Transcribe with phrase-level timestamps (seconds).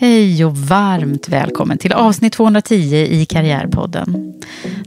[0.00, 4.34] Hej och varmt välkommen till avsnitt 210 i Karriärpodden.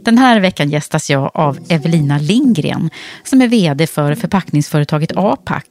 [0.02, 2.90] Den här veckan gästas jag av Evelina Lindgren
[3.24, 5.64] som är vd för förpackningsföretaget APAC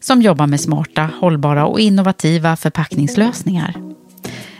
[0.00, 3.74] som jobbar med smarta, hållbara och innovativa förpackningslösningar.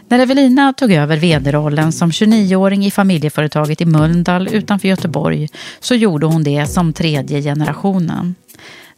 [0.09, 5.49] När Evelina tog över vd-rollen som 29-åring i familjeföretaget i Mölndal utanför Göteborg
[5.81, 8.35] så gjorde hon det som tredje generationen.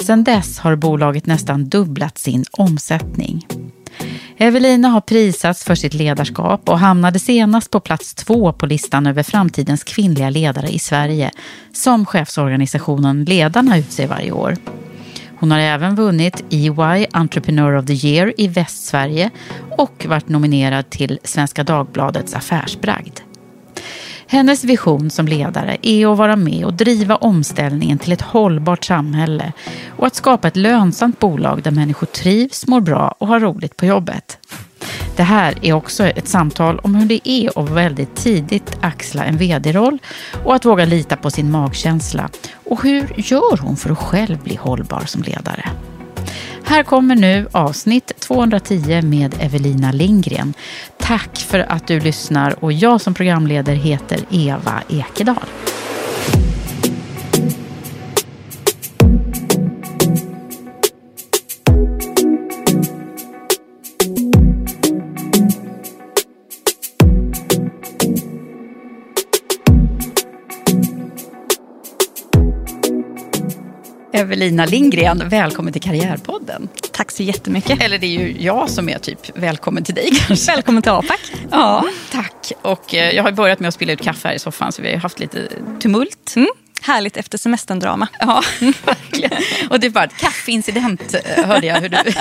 [0.01, 3.47] Sedan dess har bolaget nästan dubblat sin omsättning.
[4.37, 9.23] Evelina har prisats för sitt ledarskap och hamnade senast på plats två på listan över
[9.23, 11.31] framtidens kvinnliga ledare i Sverige
[11.73, 14.57] som chefsorganisationen Ledarna utser varje år.
[15.37, 19.31] Hon har även vunnit EY Entrepreneur of the Year i Västsverige
[19.79, 23.21] och varit nominerad till Svenska Dagbladets affärsbragd.
[24.35, 29.53] Hennes vision som ledare är att vara med och driva omställningen till ett hållbart samhälle
[29.89, 33.87] och att skapa ett lönsamt bolag där människor trivs, mår bra och har roligt på
[33.87, 34.39] jobbet.
[35.17, 39.37] Det här är också ett samtal om hur det är att väldigt tidigt axla en
[39.37, 39.99] vd-roll
[40.45, 42.29] och att våga lita på sin magkänsla.
[42.65, 45.71] Och hur gör hon för att själv bli hållbar som ledare?
[46.67, 50.55] Här kommer nu avsnitt 210 med Evelina Lindgren.
[50.99, 55.47] Tack för att du lyssnar och jag som programledare heter Eva Ekedal.
[74.15, 76.69] Evelina Lindgren, välkommen till Karriärpodden.
[76.93, 77.83] Tack så jättemycket.
[77.83, 80.53] Eller det är ju jag som är typ välkommen till dig kanske.
[80.53, 81.33] Välkommen till APAC.
[81.51, 82.53] Ja, tack.
[82.63, 84.91] Och eh, jag har börjat med att spilla ut kaffe här i soffan så vi
[84.91, 85.49] har haft lite
[85.81, 86.33] tumult.
[86.37, 86.49] Mm.
[86.85, 88.09] Härligt efter semesterdrama.
[88.21, 88.43] Ja,
[88.85, 89.33] verkligen.
[89.71, 91.97] Och det var ett kaffeincident eh, hörde jag hur du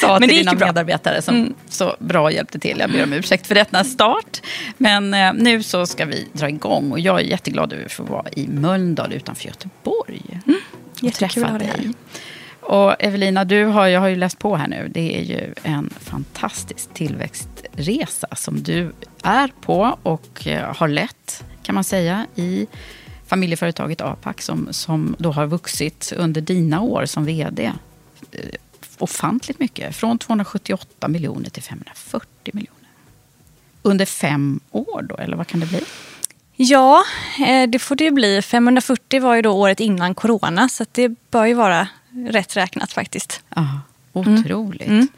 [0.00, 0.66] sa till dina bra.
[0.66, 1.54] medarbetare som mm.
[1.68, 2.78] så bra hjälpte till.
[2.78, 4.42] Jag ber om ursäkt för detta start.
[4.76, 8.02] Men eh, nu så ska vi dra igång och jag är jätteglad över att få
[8.02, 10.22] vara i Mölndal utanför Göteborg.
[10.46, 10.60] Mm.
[11.08, 11.92] Att ha dig här.
[12.60, 14.90] Och Evelina, du har, jag har ju läst på här nu.
[14.94, 18.92] Det är ju en fantastisk tillväxtresa som du
[19.22, 22.66] är på och eh, har lett, kan man säga, i
[23.34, 27.72] familjeföretaget APAC som, som då har vuxit under dina år som vd
[28.32, 28.40] eh,
[28.98, 29.96] ofantligt mycket.
[29.96, 32.88] Från 278 miljoner till 540 miljoner.
[33.82, 35.80] Under fem år då, eller vad kan det bli?
[36.56, 37.04] Ja,
[37.46, 38.42] eh, det får det bli.
[38.42, 41.88] 540 var ju då året innan corona, så det bör ju vara
[42.28, 43.40] rätt räknat faktiskt.
[43.54, 43.80] Ja,
[44.12, 44.88] otroligt.
[44.88, 45.08] Mm.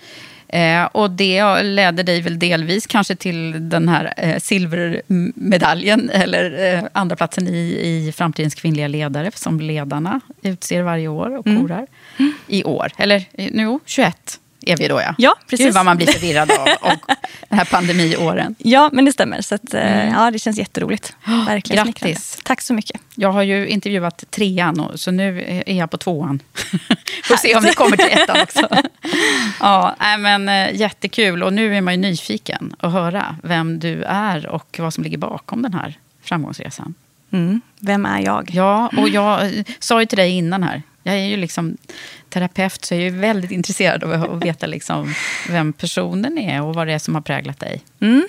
[0.49, 6.85] Eh, och det ledde dig väl delvis kanske till den här eh, silvermedaljen eller eh,
[6.93, 11.63] andra platsen i, i Framtidens kvinnliga ledare som ledarna utser varje år och mm.
[11.63, 11.87] korar.
[12.17, 12.33] Mm.
[12.47, 15.15] I år, eller nu 21 är vi då ja.
[15.19, 15.67] Ja, precis.
[15.67, 17.11] Gud vad man blir förvirrad av och
[17.49, 18.55] den här pandemiåren.
[18.59, 19.41] Ja, men det stämmer.
[19.41, 20.15] Så att, mm.
[20.15, 21.17] ja, det känns jätteroligt.
[21.47, 22.41] Verkligen Grattis.
[22.45, 23.01] Tack så mycket.
[23.15, 26.43] Jag har ju intervjuat trean, och, så nu är jag på tvåan.
[27.25, 28.69] Får se om vi kommer till ettan också.
[29.61, 31.43] ja, men, eh, jättekul.
[31.43, 35.19] Och nu är man ju nyfiken att höra vem du är och vad som ligger
[35.19, 36.95] bakom den här framgångsresan.
[37.31, 37.61] Mm.
[37.79, 38.51] Vem är jag?
[38.53, 41.77] Ja, och jag eh, sa ju till dig innan här, jag är ju liksom
[42.29, 45.15] terapeut så jag är ju väldigt intresserad av att veta liksom
[45.49, 47.83] vem personen är och vad det är som har präglat dig.
[48.01, 48.29] Mm.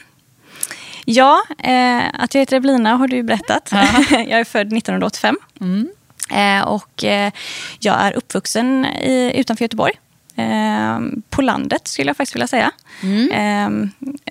[1.06, 3.70] Ja, eh, att jag heter Evelina har du ju berättat.
[3.72, 3.88] Ja.
[4.12, 5.38] jag är född 1985.
[5.62, 5.90] Mm.
[6.32, 7.32] Eh, och eh,
[7.80, 9.94] jag är uppvuxen i, utanför Göteborg.
[10.36, 12.72] Eh, på landet skulle jag faktiskt vilja säga.
[13.04, 13.32] Mm.
[13.32, 13.90] Eh,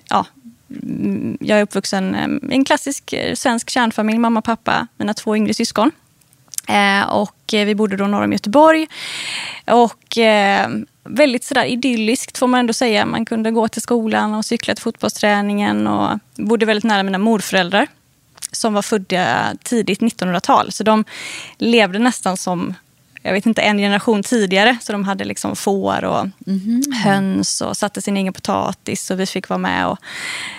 [0.09, 0.25] ja,
[1.39, 5.91] jag är uppvuxen i en klassisk svensk kärnfamilj, mamma och pappa, mina två yngre syskon.
[6.67, 7.01] Eh,
[7.53, 8.87] och vi bodde då norr om Göteborg.
[9.65, 10.69] Och eh,
[11.03, 13.05] väldigt sådär idylliskt får man ändå säga.
[13.05, 17.87] Man kunde gå till skolan och cykla till fotbollsträningen och bodde väldigt nära mina morföräldrar
[18.51, 20.71] som var födda tidigt 1900-tal.
[20.71, 21.05] Så de
[21.57, 22.75] levde nästan som
[23.27, 24.77] jag vet inte, en generation tidigare.
[24.81, 26.81] Så de hade liksom får och mm.
[27.03, 29.11] höns och satte sin egen potatis.
[29.11, 29.97] Och vi fick vara med och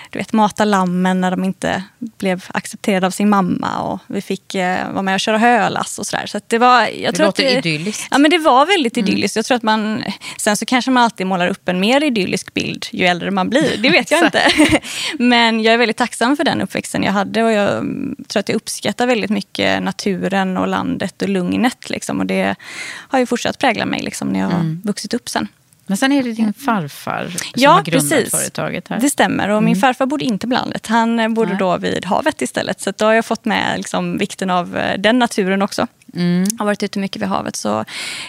[0.09, 3.79] du vet, mata lammen när de inte blev accepterade av sin mamma.
[3.79, 6.25] Och vi fick eh, vara med och köra hölass och sådär.
[6.25, 8.07] Så det var, jag det tror låter att det, idylliskt.
[8.11, 9.07] Ja, men det var väldigt mm.
[9.07, 9.35] idylliskt.
[9.35, 10.03] Jag tror att man,
[10.37, 13.77] sen så kanske man alltid målar upp en mer idyllisk bild ju äldre man blir.
[13.77, 14.41] Det vet jag inte.
[15.19, 17.43] men jag är väldigt tacksam för den uppväxten jag hade.
[17.43, 17.83] Och jag
[18.27, 21.89] tror att jag uppskattar väldigt mycket naturen och landet och lugnet.
[21.89, 22.19] Liksom.
[22.19, 22.55] Och det
[22.85, 24.81] har ju fortsatt prägla mig liksom, när jag har mm.
[24.83, 25.47] vuxit upp sen.
[25.89, 28.31] Men sen är det din farfar som ja, har grundat precis.
[28.31, 28.99] företaget här.
[28.99, 29.49] Det stämmer.
[29.49, 29.81] Och min mm.
[29.81, 30.87] farfar bodde inte på landet.
[30.87, 31.59] Han bodde Nej.
[31.59, 32.81] då vid havet istället.
[32.81, 35.87] Så då har jag fått med liksom, vikten av eh, den naturen också.
[36.13, 36.45] Mm.
[36.51, 37.55] Jag har varit ute mycket vid havet.
[37.55, 37.85] Så,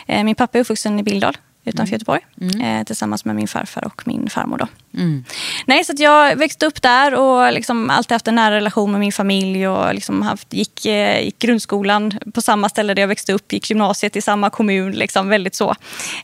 [0.07, 1.93] eh, min pappa är uppvuxen i Bildal utanför mm.
[1.93, 2.21] Göteborg.
[2.41, 2.61] Mm.
[2.61, 4.59] Eh, tillsammans med min farfar och min farmor.
[4.59, 4.67] Då.
[4.99, 5.25] Mm.
[5.67, 9.13] Nej, så jag växte upp där och liksom alltid haft en nära relation med min
[9.13, 9.69] familj.
[9.69, 13.53] Och liksom haft, gick, eh, gick grundskolan på samma ställe där jag växte upp.
[13.53, 14.93] Gick gymnasiet i samma kommun.
[14.93, 15.75] Liksom väldigt så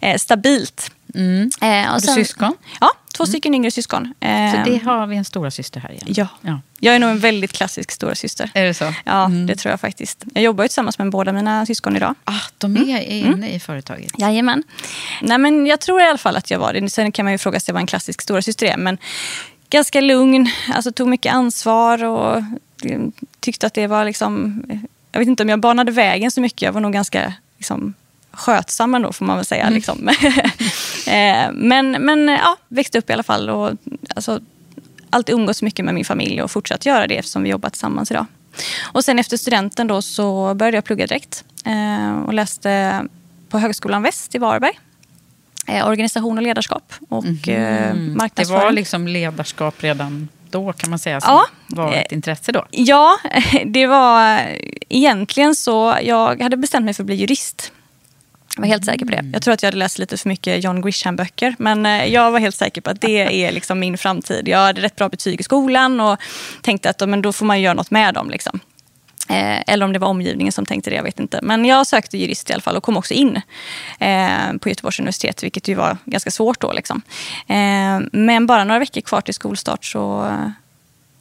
[0.01, 0.91] eh, stabilt.
[1.15, 1.51] Mm.
[1.61, 2.55] Eh, har du syskon?
[2.81, 3.29] Ja, två mm.
[3.29, 4.15] stycken yngre syskon.
[4.21, 6.07] Eh, så det har vi en stora syster här igen?
[6.09, 6.29] Ja.
[6.41, 6.61] ja.
[6.81, 8.51] Jag är nog en väldigt klassisk stora syster.
[8.55, 8.95] Är det så?
[9.05, 9.47] Ja, mm.
[9.47, 10.25] det tror jag faktiskt.
[10.35, 12.15] Jag jobbar ju tillsammans med båda mina syskon idag.
[12.25, 13.13] Ah, de är mm.
[13.13, 13.45] inne mm.
[13.45, 14.13] i företaget?
[14.19, 14.63] Jajamän.
[15.23, 16.91] Nej, men jag tror i alla fall att jag var det.
[16.91, 18.77] Sen kan man ju fråga sig vad en klassisk stora syster är.
[18.77, 18.99] Men
[19.71, 23.01] ganska lugn, alltså tog mycket ansvar och eh,
[23.41, 24.63] tyckte att det var liksom...
[25.13, 26.63] Jag vet inte om jag banade vägen så mycket.
[26.63, 27.95] Jag var nog ganska liksom,
[28.37, 29.63] skötsam ändå får man väl säga.
[29.63, 29.75] Mm.
[29.75, 30.11] Liksom.
[31.07, 33.71] Eh, men men ja, växte upp i alla fall och
[34.15, 34.41] alltså,
[35.11, 38.27] alltid umgåtts mycket med min familj och fortsatt göra det eftersom vi jobbar tillsammans idag.
[38.93, 43.03] Och sen efter studenten då så började jag plugga direkt eh, och läste
[43.49, 44.79] på Högskolan Väst i Varberg.
[45.67, 48.17] Eh, organisation och ledarskap och mm.
[48.17, 48.61] marknadsföring.
[48.61, 52.67] Det var liksom ledarskap redan då kan man säga som ja, var ett intresse då?
[52.71, 53.19] Ja,
[53.67, 54.41] det var
[54.89, 55.97] egentligen så.
[56.03, 57.73] Jag hade bestämt mig för att bli jurist.
[58.55, 59.31] Jag var helt säker på det.
[59.33, 61.55] Jag tror att jag hade läst lite för mycket John Grisham-böcker.
[61.59, 64.49] Men eh, jag var helt säker på att det är liksom min framtid.
[64.49, 66.19] Jag hade rätt bra betyg i skolan och
[66.63, 68.31] tänkte att men då får man göra något med dem.
[68.31, 68.61] Liksom.
[69.29, 71.41] Eh, eller om det var omgivningen som tänkte det, jag vet inte.
[71.43, 73.41] Men jag sökte jurist i alla fall och kom också in
[73.99, 76.73] eh, på Göteborgs universitet, vilket ju var ganska svårt då.
[76.73, 77.03] Liksom.
[77.47, 80.51] Eh, men bara några veckor kvar till skolstart så eh,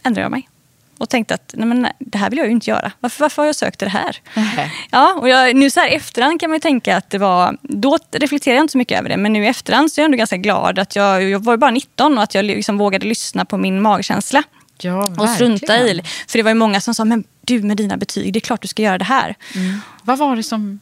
[0.04, 0.50] ändrade jag mig
[0.98, 2.92] och tänkte att nej men, det här vill jag ju inte göra.
[3.00, 4.18] Varför, varför har jag sökt det här?
[4.34, 4.70] Mm.
[4.92, 7.58] Ja, och jag, nu så här efterhand kan man ju tänka att det var...
[7.62, 10.06] Då reflekterar jag inte så mycket över det, men nu i efterhand så är jag
[10.06, 13.46] ändå ganska glad att jag, jag var bara 19 och att jag liksom vågade lyssna
[13.46, 14.44] på min magkänsla.
[14.82, 16.02] Ja, och strunta i.
[16.28, 18.62] För det var ju många som sa, men du med dina betyg, det är klart
[18.62, 19.36] du ska göra det här.
[19.56, 19.80] Mm.
[20.04, 20.80] Vad var det som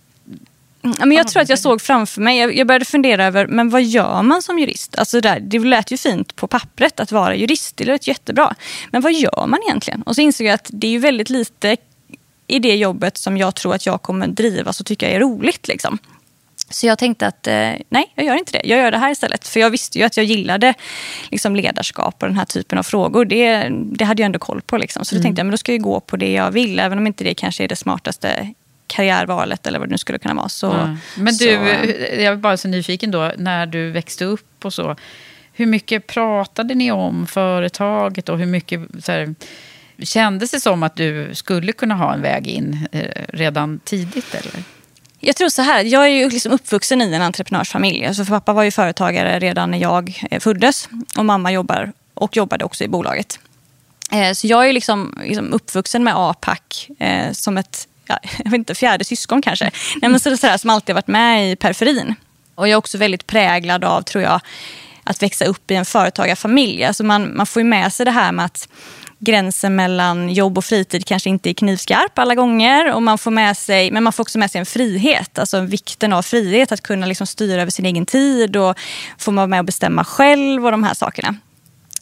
[0.83, 4.21] men jag tror att jag såg framför mig, jag började fundera över, men vad gör
[4.21, 4.97] man som jurist?
[4.97, 8.55] Alltså där, det lät ju fint på pappret att vara jurist, det lät jättebra.
[8.91, 10.01] Men vad gör man egentligen?
[10.01, 11.77] Och så insåg jag att det är ju väldigt lite
[12.47, 15.67] i det jobbet som jag tror att jag kommer drivas och tycka är roligt.
[15.67, 15.97] Liksom.
[16.69, 18.61] Så jag tänkte att eh, nej, jag gör inte det.
[18.65, 19.47] Jag gör det här istället.
[19.47, 20.73] För jag visste ju att jag gillade
[21.31, 23.25] liksom, ledarskap och den här typen av frågor.
[23.25, 24.77] Det, det hade jag ändå koll på.
[24.77, 25.05] Liksom.
[25.05, 25.21] Så mm.
[25.21, 26.79] då tänkte jag men då ska jag gå på det jag vill.
[26.79, 28.53] Även om inte det kanske är det smartaste
[28.87, 30.49] karriärvalet eller vad det nu skulle kunna vara.
[30.49, 30.97] Så, mm.
[31.15, 31.51] Men du, så...
[32.21, 34.95] jag är bara så nyfiken då, när du växte upp och så.
[35.53, 39.35] Hur mycket pratade ni om företaget och hur mycket så här,
[40.03, 44.35] kändes det som att du skulle kunna ha en väg in eh, redan tidigt?
[44.35, 44.63] Eller?
[45.19, 48.05] Jag tror så här, jag är ju liksom uppvuxen i en entreprenörsfamilj.
[48.05, 52.37] Alltså för pappa var ju företagare redan när jag eh, föddes och mamma jobbar och
[52.37, 53.39] jobbade också i bolaget.
[54.11, 58.57] Eh, så jag är liksom, liksom uppvuxen med APAC eh, som ett ja, jag vet
[58.57, 59.71] inte, fjärde syskon kanske.
[60.01, 62.15] Nej, men så, sådär, som alltid har varit med i periferin.
[62.55, 64.39] Och jag är också väldigt präglad av, tror jag,
[65.03, 66.83] att växa upp i en företagarfamilj.
[66.83, 68.67] Alltså man, man får ju med sig det här med att
[69.19, 72.93] gränsen mellan jobb och fritid kanske inte är knivskarp alla gånger.
[72.93, 76.13] Och man får med sig, men man får också med sig en frihet, alltså vikten
[76.13, 78.79] av frihet att kunna liksom styra över sin egen tid och
[79.17, 81.35] få vara med och bestämma själv och de här sakerna.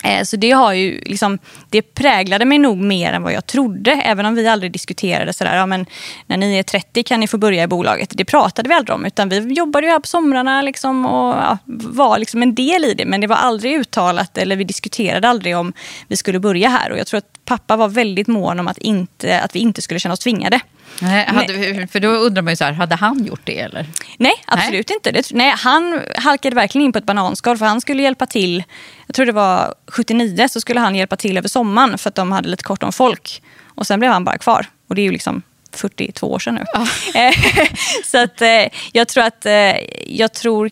[0.04, 1.40] Eh, så det, har ju liksom,
[1.70, 3.92] det präglade mig nog mer än vad jag trodde.
[3.92, 5.86] Även om vi aldrig diskuterade sådär, ja, men
[6.26, 8.10] när ni är 30 kan ni få börja i bolaget.
[8.14, 9.06] Det pratade vi aldrig om.
[9.06, 12.94] Utan vi jobbade ju här på somrarna liksom och ja, var liksom en del i
[12.94, 13.06] det.
[13.06, 15.74] Men det var aldrig uttalat eller vi diskuterade aldrig om
[16.08, 16.92] vi skulle börja här.
[16.92, 20.00] Och jag tror att pappa var väldigt mån om att, inte, att vi inte skulle
[20.00, 20.60] känna oss tvingade.
[21.00, 23.86] Nej, hade, för då undrar man ju så här, hade han gjort det eller?
[24.18, 24.96] Nej, absolut nej.
[24.96, 25.12] inte.
[25.12, 28.64] Det, nej, han halkade verkligen in på ett bananskal för han skulle hjälpa till.
[29.08, 32.32] Jag tror det var 79 så skulle han hjälpa till över sommaren för att de
[32.32, 33.44] hade lite kort om folk.
[33.76, 34.66] Och sen blev han bara kvar.
[34.88, 36.66] Och det är ju liksom 42 år sedan nu.
[36.74, 36.88] Oh.
[38.06, 39.76] så att eh, jag tror att eh,
[40.08, 40.70] jag tror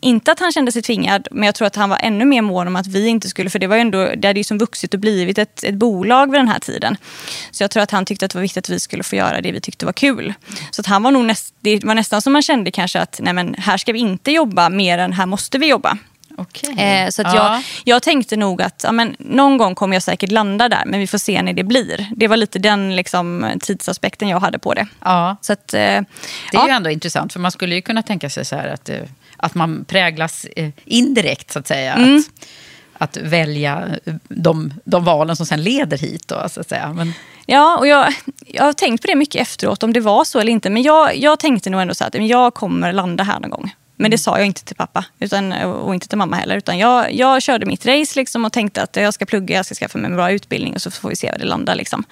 [0.00, 2.66] inte att han kände sig tvingad, men jag tror att han var ännu mer mån
[2.66, 4.94] om att vi inte skulle, för det var ju ändå, det hade ju som vuxit
[4.94, 6.96] och blivit ett, ett bolag vid den här tiden.
[7.50, 9.40] Så jag tror att han tyckte att det var viktigt att vi skulle få göra
[9.40, 10.34] det vi tyckte var kul.
[10.70, 13.32] Så att han var nog näst, det var nästan som man kände kanske att nej
[13.32, 15.98] men här ska vi inte jobba mer än här måste vi jobba.
[16.38, 16.84] Okay.
[16.84, 17.54] Eh, så att ja.
[17.54, 21.00] jag, jag tänkte nog att ja, men, någon gång kommer jag säkert landa där, men
[21.00, 22.08] vi får se när det blir.
[22.16, 24.86] Det var lite den liksom, tidsaspekten jag hade på det.
[25.04, 25.36] Ja.
[25.40, 26.04] Så att, eh, det är
[26.52, 26.66] ja.
[26.66, 28.96] ju ändå intressant, för man skulle ju kunna tänka sig så här att, eh,
[29.38, 31.92] att man präglas eh, indirekt, så att säga.
[31.92, 32.22] Mm.
[32.92, 33.88] Att, att välja
[34.28, 36.28] de, de valen som sen leder hit.
[36.28, 36.92] Då, så att säga.
[36.92, 37.12] Men...
[37.46, 38.14] Ja, och jag,
[38.46, 40.70] jag har tänkt på det mycket efteråt, om det var så eller inte.
[40.70, 43.74] Men jag, jag tänkte nog ändå så att jag kommer landa här någon gång.
[44.00, 46.56] Men det sa jag inte till pappa utan, och inte till mamma heller.
[46.56, 49.74] Utan jag, jag körde mitt race liksom och tänkte att jag ska plugga, jag ska
[49.74, 51.74] skaffa mig en bra utbildning och så får vi se var det landar.
[51.74, 52.04] Liksom.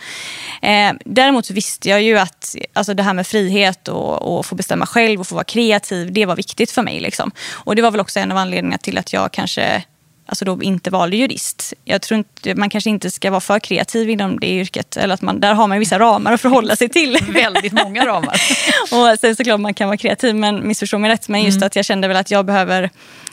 [0.62, 4.54] Eh, däremot så visste jag ju att alltså det här med frihet och, och få
[4.54, 7.00] bestämma själv och få vara kreativ, det var viktigt för mig.
[7.00, 7.30] Liksom.
[7.52, 9.84] Och det var väl också en av anledningarna till att jag kanske
[10.26, 11.74] alltså då inte valde jurist.
[11.84, 14.96] Jag tror inte, man kanske inte ska vara för kreativ inom det yrket.
[14.96, 17.18] Eller att man, där har man vissa ramar att förhålla sig till.
[17.28, 18.40] Väldigt många ramar.
[19.12, 21.28] och sen såklart man kan vara kreativ, men missförstå mig rätt.
[21.28, 21.66] Men just mm.
[21.66, 22.90] att jag kände väl att jag behöver,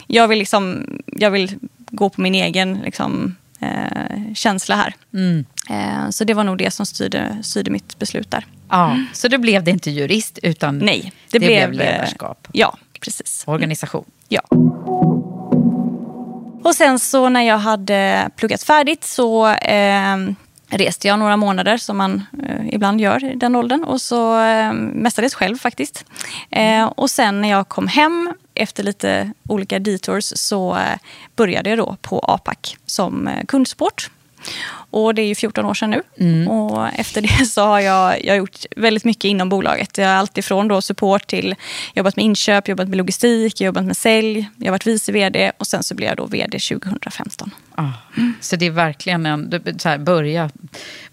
[0.07, 1.51] jag vill, liksom, jag vill
[1.89, 4.93] gå på min egen liksom, eh, känsla här.
[5.13, 5.45] Mm.
[5.69, 8.45] Eh, så det var nog det som styrde, styrde mitt beslut där.
[8.69, 9.05] Ja, mm.
[9.13, 12.47] Så då blev det inte jurist utan Nej, det, det blev, blev ledarskap?
[12.51, 13.43] Ja, precis.
[13.47, 14.05] Organisation?
[14.29, 14.41] Ja.
[16.63, 20.17] Och sen så när jag hade pluggat färdigt så eh,
[20.67, 23.83] reste jag några månader som man eh, ibland gör i den åldern.
[23.83, 26.05] Och så eh, mestadels själv faktiskt.
[26.49, 30.97] Eh, och sen när jag kom hem efter lite olika detours så eh,
[31.35, 34.09] började jag då på APAC som eh, kundsport.
[34.93, 36.01] Och det är ju 14 år sedan nu.
[36.19, 36.47] Mm.
[36.47, 39.97] Och efter det så har jag, jag har gjort väldigt mycket inom bolaget.
[39.97, 41.55] Jag har alltifrån då support till
[41.93, 44.49] jobbat med inköp, jobbat med logistik, jobbat med sälj.
[44.57, 47.51] Jag har varit vice vd och sen så blev jag då vd 2015.
[47.75, 48.33] Ah, mm.
[48.41, 50.49] Så det är verkligen en, så här, börja,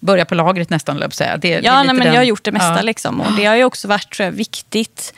[0.01, 1.37] börja på lagret nästan, löp säga.
[1.37, 2.77] Det, ja, det nej, men den, jag har gjort det mesta.
[2.77, 2.83] Ja.
[2.83, 5.15] Liksom, och det har ju också varit jag, viktigt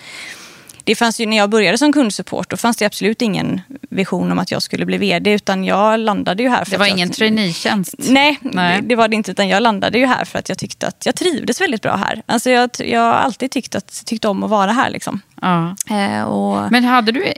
[0.85, 3.61] det fanns ju, när jag började som kundsupport då fanns det absolut ingen
[3.91, 5.33] vision om att jag skulle bli vd.
[5.33, 6.65] Utan jag landade ju här.
[6.65, 7.95] För det var ingen jag, traineetjänst?
[7.99, 8.83] Nej, nej.
[8.83, 9.31] Det, det, var det inte.
[9.31, 12.23] Utan jag landade ju här för att jag tyckte att jag trivdes väldigt bra här.
[12.27, 14.91] Alltså jag, jag har alltid tyckt, att, tyckt om att vara här.
[14.91, 15.21] Liksom.
[15.43, 15.77] Ja.
[15.91, 16.73] Eh, och...
[16.73, 17.33] Men hade du,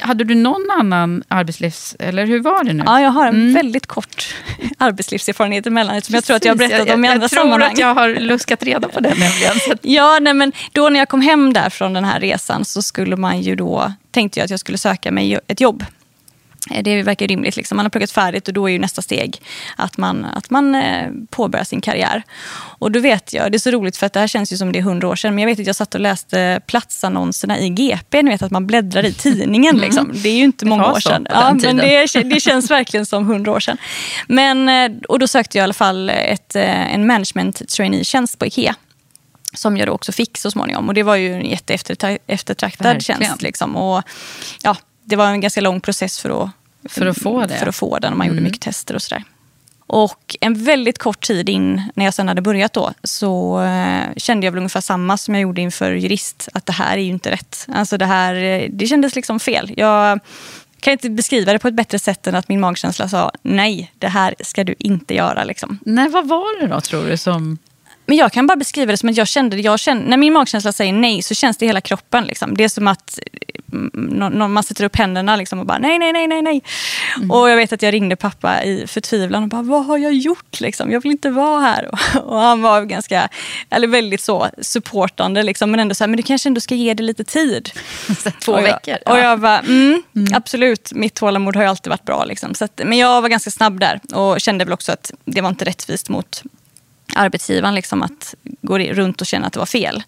[0.00, 1.96] hade du någon annan arbetslivs...
[1.98, 2.82] Eller hur var det nu?
[2.86, 3.54] Ja, jag har en mm.
[3.54, 4.34] väldigt kort
[4.78, 7.60] arbetslivserfarenhet emellanåt som jag tror att jag har berättat jag, om i andra sammanhang.
[7.60, 9.78] Jag tror att jag har luskat reda på det nämligen.
[9.82, 13.16] ja, nej, men då när jag kom hem där från den här resan så skulle
[13.16, 15.84] man ju då, tänkte jag att jag skulle söka mig ett jobb
[16.82, 17.56] det verkar rimligt.
[17.56, 17.76] Liksom.
[17.76, 19.42] Man har pluggat färdigt och då är ju nästa steg
[19.76, 22.22] att man, att man eh, påbörjar sin karriär.
[22.54, 24.72] Och då vet jag, det är så roligt för att det här känns ju som
[24.72, 27.68] det är hundra år sedan, men jag vet att jag satt och läste platsannonserna i
[27.68, 29.74] GP, ni vet att man bläddrar i tidningen.
[29.74, 29.84] Mm.
[29.84, 30.10] Liksom.
[30.14, 31.26] Det är ju inte många år sedan.
[31.30, 33.76] Ja, men det, det känns verkligen som hundra år sedan.
[34.28, 38.74] Men, eh, och då sökte jag i alla fall ett, en management trainee-tjänst på IKEA
[39.54, 40.88] som jag då också fick så småningom.
[40.88, 43.42] Och det var ju en jätteeftertraktad tjänst.
[43.42, 43.76] Liksom.
[43.76, 44.02] Och,
[44.62, 44.76] ja,
[45.12, 46.50] det var en ganska lång process för att,
[46.92, 47.54] för att få det.
[47.58, 48.16] För att få den.
[48.16, 48.28] Man mm.
[48.28, 49.24] gjorde mycket tester och sådär.
[49.86, 54.46] Och en väldigt kort tid in, när jag sen hade börjat då, så eh, kände
[54.46, 56.48] jag väl ungefär samma som jag gjorde inför jurist.
[56.54, 57.66] Att det här är ju inte rätt.
[57.72, 59.74] Alltså det här, eh, det kändes liksom fel.
[59.76, 60.20] Jag
[60.80, 64.08] kan inte beskriva det på ett bättre sätt än att min magkänsla sa nej, det
[64.08, 65.44] här ska du inte göra.
[65.44, 65.78] Liksom.
[65.84, 67.58] Nej, vad var det då tror du som
[68.12, 70.72] Men jag kan bara beskriva det som att jag kände, jag kände när min magkänsla
[70.72, 72.24] säger nej så känns det i hela kroppen.
[72.24, 72.56] Liksom.
[72.56, 73.18] Det är som att
[73.72, 76.62] mm, man sätter upp händerna liksom och bara nej, nej, nej, nej, nej.
[77.16, 77.30] Mm.
[77.30, 80.60] Och jag vet att jag ringde pappa i förtvivlan och bara vad har jag gjort
[80.60, 80.90] liksom?
[80.90, 81.90] Jag vill inte vara här.
[82.24, 83.28] Och, han var ganska,
[83.70, 86.94] eller väldigt så supportande liksom, men ändå så här, men du kanske ändå ska ge
[86.94, 87.70] det lite tid.
[88.44, 88.96] Två och veckor?
[89.04, 89.12] Ja.
[89.12, 90.34] Och jag bara, mm, mm.
[90.34, 92.24] absolut, mitt tålamod har ju alltid varit bra.
[92.24, 92.54] Liksom.
[92.54, 95.48] Så att, men jag var ganska snabb där och kände väl också att det var
[95.48, 96.42] inte rättvist mot
[97.14, 100.02] arbetsgivaren liksom, att gå runt och känna att det var fel.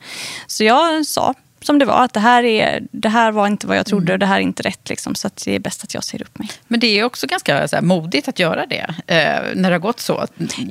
[0.46, 1.34] Så jag sa
[1.64, 4.18] som det var, att det här, är, det här var inte vad jag trodde och
[4.18, 4.88] det här är inte rätt.
[4.88, 6.48] Liksom, så det är bäst att jag säger upp mig.
[6.68, 10.00] Men det är också ganska här, modigt att göra det, eh, när det har gått
[10.00, 10.26] så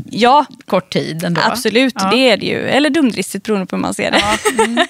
[0.10, 1.24] ja, kort tid.
[1.24, 1.42] Ändå.
[1.44, 2.10] Absolut, ja.
[2.10, 2.68] det är det ju.
[2.68, 4.20] Eller dumdristigt beroende på hur man ser det.
[4.20, 4.63] Ja.
[4.63, 4.88] Mm.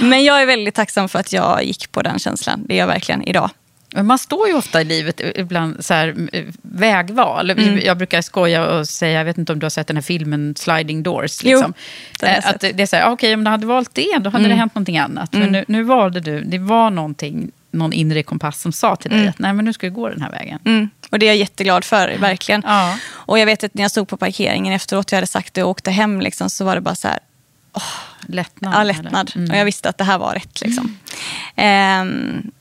[0.10, 2.64] Men jag är väldigt tacksam för att jag gick på den känslan.
[2.66, 3.50] Det är jag verkligen idag.
[3.94, 6.14] Man står ju ofta i livet ibland så här,
[6.62, 7.50] vägval.
[7.50, 7.80] Mm.
[7.84, 10.54] Jag brukar skoja och säga, jag vet inte om du har sett den här filmen
[10.56, 11.42] Sliding Doors.
[11.42, 11.74] Liksom.
[12.22, 14.50] Jo, att det är så här, okej om du hade valt det, då hade mm.
[14.50, 15.34] det hänt någonting annat.
[15.34, 15.44] Mm.
[15.44, 19.20] Men nu, nu, valde du, det var någonting, någon inre kompass som sa till dig
[19.20, 19.30] mm.
[19.30, 20.58] att nej men nu ska du gå den här vägen.
[20.64, 20.90] Mm.
[21.10, 22.62] Och det är jag jätteglad för, verkligen.
[22.66, 22.98] Ja.
[23.12, 25.70] Och jag vet att när jag stod på parkeringen efteråt, jag hade sagt det och
[25.70, 27.18] åkte hem, liksom, så var det bara så här,
[27.72, 27.82] oh,
[28.26, 28.74] lättnad.
[28.74, 29.32] Ja, lättnad.
[29.34, 29.50] Mm.
[29.50, 30.60] Och jag visste att det här var rätt.
[30.60, 30.98] Liksom.
[31.56, 32.52] Um,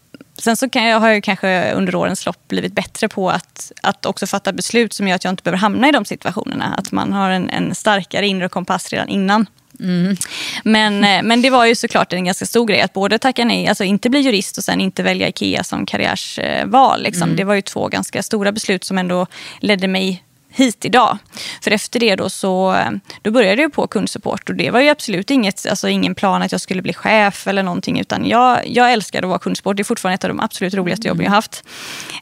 [0.41, 4.05] Sen så kan jag, har jag kanske under årens lopp blivit bättre på att, att
[4.05, 6.75] också fatta beslut som gör att jag inte behöver hamna i de situationerna.
[6.77, 9.45] Att man har en, en starkare inre kompass redan innan.
[9.79, 10.17] Mm.
[10.63, 13.67] Men, eh, men det var ju såklart en ganska stor grej att både tacka nej,
[13.67, 17.03] alltså inte bli jurist och sen inte välja IKEA som karriärsval.
[17.03, 17.23] Liksom.
[17.23, 17.35] Mm.
[17.35, 19.27] Det var ju två ganska stora beslut som ändå
[19.59, 21.17] ledde mig hit idag.
[21.61, 22.83] För efter det då så
[23.21, 26.51] då började jag på kundsupport och det var ju absolut inget, alltså ingen plan att
[26.51, 29.77] jag skulle bli chef eller någonting utan jag, jag älskade att vara kundsupport.
[29.77, 31.63] Det är fortfarande ett av de absolut roligaste jobben jag haft.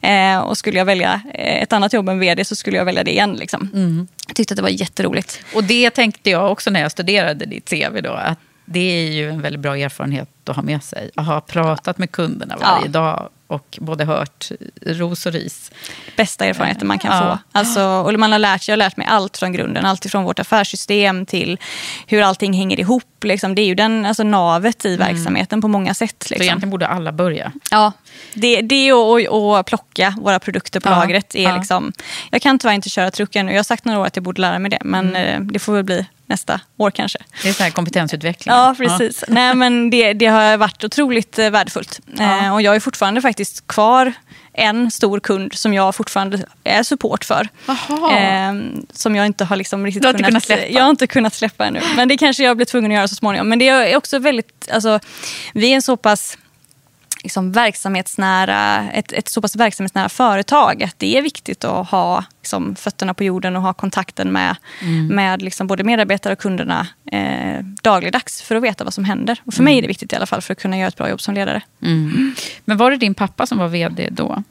[0.02, 3.04] Eh, och skulle jag välja eh, ett annat jobb än vd så skulle jag välja
[3.04, 3.32] det igen.
[3.32, 3.70] Liksom.
[3.74, 4.08] Mm.
[4.26, 5.40] Jag tyckte att det var jätteroligt.
[5.54, 9.30] Och det tänkte jag också när jag studerade ditt CV då, att det är ju
[9.30, 11.10] en väldigt bra erfarenhet att ha med sig.
[11.14, 12.90] Att ha pratat med kunderna varje ja.
[12.90, 14.50] dag och både hört
[14.86, 15.70] ros och ris.
[16.16, 17.20] Bästa erfarenheten man kan ja.
[17.20, 17.58] få.
[17.58, 19.86] Alltså, och man har lärt, jag har lärt mig allt från grunden.
[19.86, 21.58] Allt från vårt affärssystem till
[22.06, 23.24] hur allting hänger ihop.
[23.24, 23.54] Liksom.
[23.54, 25.06] Det är ju den, alltså, navet i mm.
[25.06, 26.30] verksamheten på många sätt.
[26.30, 26.36] Liksom.
[26.36, 27.52] Så egentligen borde alla börja?
[27.70, 27.92] Ja,
[28.34, 30.96] det, det och, och plocka våra produkter på ja.
[30.96, 31.34] lagret.
[31.34, 31.56] Är ja.
[31.56, 31.92] liksom,
[32.30, 33.52] jag kan tyvärr inte köra truck ännu.
[33.52, 34.80] Jag har sagt några år att jag borde lära mig det.
[34.84, 35.42] Men mm.
[35.42, 37.18] Eh, det får väl bli nästa år kanske.
[37.42, 38.54] Det är så här kompetensutveckling.
[38.54, 39.24] Ja, precis.
[39.28, 39.34] Ja.
[39.34, 42.00] Nej, men det, det har varit otroligt eh, värdefullt.
[42.12, 42.46] Ja.
[42.46, 44.12] Eh, och jag är fortfarande faktiskt kvar
[44.52, 47.48] en stor kund som jag fortfarande är support för.
[48.12, 48.52] Eh,
[48.92, 50.66] som jag inte har liksom riktigt kunnat, kunnat, släppa.
[50.66, 51.80] Jag har inte kunnat släppa ännu.
[51.96, 53.48] Men det kanske jag blir tvungen att göra så småningom.
[53.48, 55.00] Men det är också väldigt, alltså,
[55.52, 56.38] vi är en så pass
[57.22, 62.76] liksom verksamhetsnära, ett, ett så pass verksamhetsnära företag att det är viktigt att ha liksom,
[62.76, 65.06] fötterna på jorden och ha kontakten med, mm.
[65.06, 69.40] med liksom, både medarbetare och kunderna eh, dagligdags för att veta vad som händer.
[69.44, 69.64] Och för mm.
[69.64, 71.34] mig är det viktigt i alla fall för att kunna göra ett bra jobb som
[71.34, 71.62] ledare.
[71.82, 72.34] Mm.
[72.64, 74.42] Men var det din pappa som var vd då?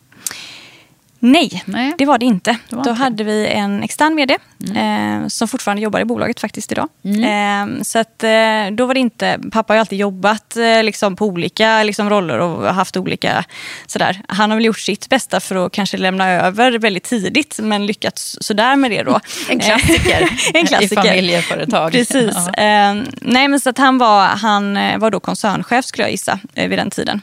[1.19, 2.58] Nej, Nej, det var det inte.
[2.69, 3.03] Det var Då inte.
[3.03, 4.38] hade vi en extern vd
[4.69, 5.23] mm.
[5.23, 6.88] eh, som fortfarande jobbar i bolaget faktiskt idag.
[7.03, 7.77] Mm.
[7.77, 11.15] Eh, så att, eh, då var det inte, pappa har ju alltid jobbat eh, liksom,
[11.15, 13.43] på olika liksom, roller och haft olika
[13.88, 14.21] sådär.
[14.27, 18.38] Han har väl gjort sitt bästa för att kanske lämna över väldigt tidigt men lyckats
[18.41, 19.19] sådär med det då.
[19.49, 21.01] en klassiker, en klassiker.
[21.01, 21.91] i familjeföretag.
[21.91, 22.36] Precis.
[22.53, 26.39] Ehm, nej, men så att han, var, han eh, var då koncernchef skulle jag gissa
[26.55, 27.21] eh, vid den tiden.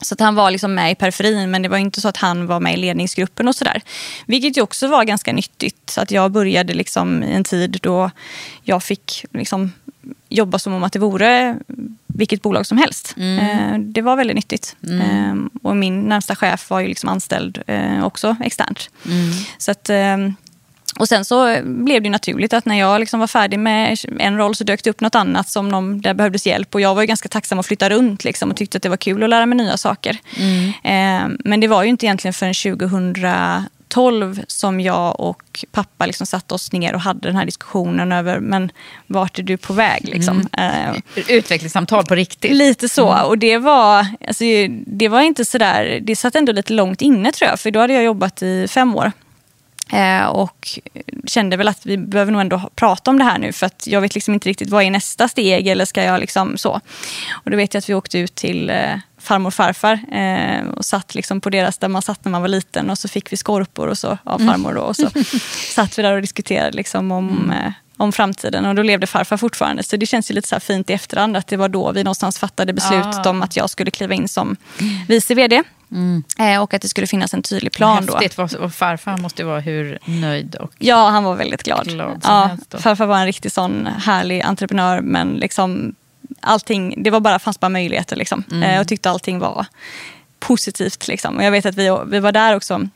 [0.00, 2.46] Så att han var liksom med i periferin men det var inte så att han
[2.46, 3.82] var med i ledningsgruppen och sådär.
[4.26, 5.90] Vilket ju också var ganska nyttigt.
[5.90, 8.10] Så att jag började liksom i en tid då
[8.62, 9.72] jag fick liksom
[10.28, 11.56] jobba som om att det vore
[12.06, 13.14] vilket bolag som helst.
[13.16, 13.38] Mm.
[13.38, 14.76] Eh, det var väldigt nyttigt.
[14.82, 15.00] Mm.
[15.00, 18.90] Ehm, och min närmsta chef var ju liksom anställd eh, också externt.
[19.06, 19.32] Mm.
[19.58, 19.90] Så att
[20.98, 24.54] och sen så blev det naturligt att när jag liksom var färdig med en roll
[24.54, 26.74] så dök det upp något annat som någon, där behövdes hjälp.
[26.74, 28.96] Och jag var ju ganska tacksam att flytta runt liksom, och tyckte att det var
[28.96, 30.18] kul att lära mig nya saker.
[30.36, 30.68] Mm.
[30.68, 36.54] Eh, men det var ju inte egentligen förrän 2012 som jag och pappa liksom satte
[36.54, 38.70] oss ner och hade den här diskussionen över men
[39.06, 40.08] vart är du på väg?
[40.08, 40.48] Liksom.
[40.52, 40.94] Mm.
[40.94, 42.52] Eh, Utvecklingssamtal på riktigt.
[42.52, 43.12] Lite så.
[43.12, 43.26] Mm.
[43.26, 44.44] Och det var, alltså,
[44.86, 47.60] det var inte sådär, det satt ändå lite långt inne tror jag.
[47.60, 49.12] För då hade jag jobbat i fem år
[50.28, 50.78] och
[51.26, 54.00] kände väl att vi behöver nog ändå prata om det här nu för att jag
[54.00, 56.80] vet liksom inte riktigt vad är nästa steg eller ska jag liksom så.
[57.44, 60.84] Och då vet jag att vi åkte ut till eh, farmor och farfar eh, och
[60.84, 63.36] satt liksom på deras där man satt när man var liten och så fick vi
[63.36, 65.10] skorpor och så av farmor då och så
[65.74, 67.50] satt vi där och diskuterade liksom om mm.
[67.50, 69.82] eh, om framtiden och då levde farfar fortfarande.
[69.82, 72.38] Så det känns ju lite så fint i efterhand att det var då vi någonstans
[72.38, 73.30] fattade beslutet ah.
[73.30, 74.56] om att jag skulle kliva in som
[75.08, 75.62] vice vd.
[75.90, 76.24] Mm.
[76.38, 78.36] Eh, och att det skulle finnas en tydlig plan Häftigt.
[78.36, 78.58] då.
[78.58, 81.88] Och farfar måste vara hur nöjd och Ja, han var väldigt glad.
[81.88, 85.94] glad ja, farfar var en riktigt sån härlig entreprenör men liksom
[86.40, 88.44] allting, det var bara, fanns bara möjligheter liksom.
[88.50, 88.62] Mm.
[88.62, 89.66] Eh, och tyckte allting var
[90.38, 91.08] positivt.
[91.08, 91.36] Liksom.
[91.36, 92.88] Och jag vet att vi, vi var där också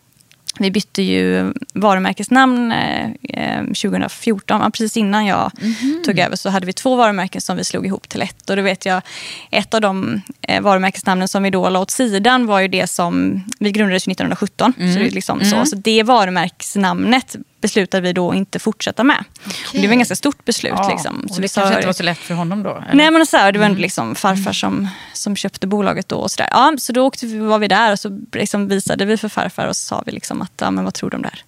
[0.59, 6.05] vi bytte ju varumärkesnamn eh, 2014, eh, precis innan jag mm -hmm.
[6.05, 8.51] tog över så hade vi två varumärken som vi slog ihop till ett.
[8.51, 9.03] Och då vet jag,
[9.51, 13.45] ett av de eh, varumärkesnamnen som vi då la åt sidan var ju det som,
[13.59, 14.73] vi grundades 1917.
[14.79, 14.93] Mm.
[14.93, 15.51] Så, det liksom mm.
[15.51, 19.25] så, så det varumärkesnamnet beslutade vi då inte fortsätta med.
[19.47, 19.81] Okay.
[19.81, 20.75] Det var ett ganska stort beslut.
[20.77, 21.27] Ja, liksom.
[21.29, 22.71] Så det vi kanske inte var så lätt för honom då?
[22.71, 22.95] Eller?
[22.95, 23.79] Nej, men så här, det var mm.
[23.79, 26.17] liksom farfar som, som köpte bolaget då.
[26.17, 26.49] Och så, där.
[26.51, 29.67] Ja, så då åkte vi, var vi där och så liksom visade vi för farfar
[29.67, 31.45] och så sa vi liksom att, ja, men vad tror du om det här?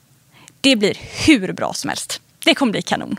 [0.61, 0.97] Det blir
[1.27, 3.17] hur bra som helst det kommer bli kanon.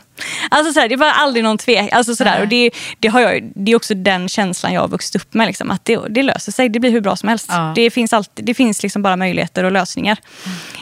[0.50, 1.92] Alltså sådär, det var aldrig någon tvek.
[1.92, 5.16] Alltså sådär, och det, det, har jag, det är också den känslan jag har vuxit
[5.16, 5.46] upp med.
[5.46, 7.46] Liksom, att det, det löser sig, det blir hur bra som helst.
[7.48, 7.72] Ja.
[7.74, 10.18] Det finns, alltid, det finns liksom bara möjligheter och lösningar.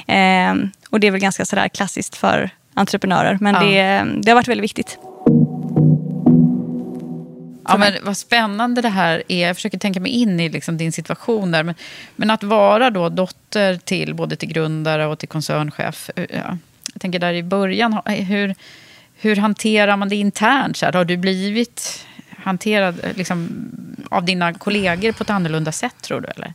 [0.06, 0.62] Mm.
[0.62, 3.38] Eh, och det är väl ganska sådär klassiskt för entreprenörer.
[3.40, 3.60] Men ja.
[3.60, 4.98] det, det har varit väldigt viktigt.
[7.68, 9.46] Ja, men vad spännande det här är.
[9.46, 11.62] Jag försöker tänka mig in i liksom din situation där.
[11.62, 11.74] Men,
[12.16, 16.10] men att vara då dotter till både till grundare och till koncernchef.
[16.14, 16.58] Ja
[16.92, 18.54] jag tänker där i början, hur,
[19.16, 20.76] hur hanterar man det internt?
[20.76, 23.48] Så här, har du blivit hanterad liksom,
[24.10, 26.28] av dina kollegor på ett annorlunda sätt tror du?
[26.28, 26.54] Eller?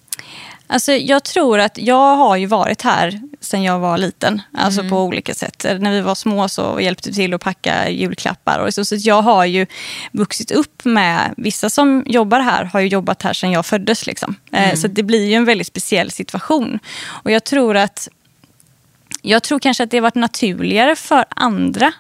[0.68, 4.42] Alltså, jag tror att jag har ju varit här sen jag var liten.
[4.54, 4.90] Alltså mm.
[4.90, 5.66] på olika sätt.
[5.80, 8.60] När vi var små så hjälpte vi till att packa julklappar.
[8.60, 9.66] Och så, så jag har ju
[10.12, 14.08] vuxit upp med, vissa som jobbar här har ju jobbat här sen jag föddes.
[14.08, 14.36] Liksom.
[14.52, 14.78] Eh, mm.
[14.78, 16.80] Så det blir ju en väldigt speciell situation.
[17.06, 18.08] Och jag tror att
[19.22, 21.94] jag tror kanske att det har varit naturligare för andra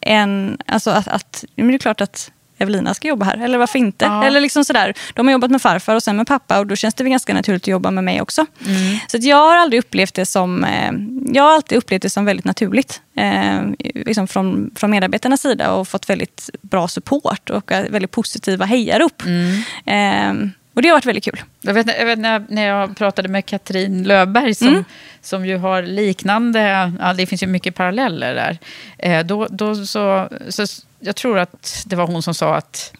[0.00, 0.58] än...
[0.66, 2.32] Alltså att, att, men det är klart att
[2.62, 4.04] Evelina ska jobba här, eller varför inte?
[4.04, 4.24] Ja.
[4.24, 4.94] Eller liksom sådär.
[5.14, 7.62] De har jobbat med farfar och sen med pappa och då känns det ganska naturligt
[7.62, 8.46] att jobba med mig också.
[8.66, 8.98] Mm.
[9.06, 10.92] Så jag har aldrig upplevt det som, eh,
[11.34, 13.00] jag har alltid upplevt det som väldigt naturligt.
[13.16, 19.22] Eh, liksom från, från medarbetarnas sida och fått väldigt bra support och väldigt positiva hejarop.
[19.26, 19.62] Mm.
[19.86, 21.42] Eh, och det har varit väldigt kul.
[21.60, 24.84] Jag vet, jag vet när, när jag pratade med Katrin Löfberg som, mm.
[25.20, 28.58] som ju har liknande, ja, det finns ju mycket paralleller där.
[28.98, 30.64] Eh, då, då så, så,
[31.00, 32.92] jag tror att det var hon som sa att,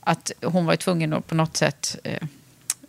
[0.00, 2.22] att hon var tvungen att på något sätt eh,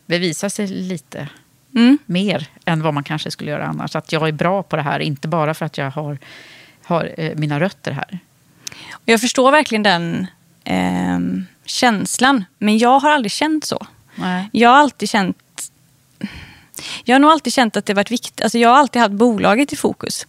[0.06, 1.30] bevisa sig lite
[1.76, 1.98] mm.
[2.06, 3.96] mer än vad man kanske skulle göra annars.
[3.96, 6.18] Att jag är bra på det här, inte bara för att jag har,
[6.84, 8.20] har eh, mina rötter här.
[9.06, 10.28] Jag förstår verkligen den
[10.64, 11.20] eh,
[11.66, 13.88] känslan, men jag har aldrig känt så.
[14.16, 14.50] Nej.
[14.52, 15.38] Jag har alltid känt...
[17.04, 18.42] Jag har nog alltid känt att det varit viktigt.
[18.42, 20.28] Alltså jag har alltid haft bolaget i fokus.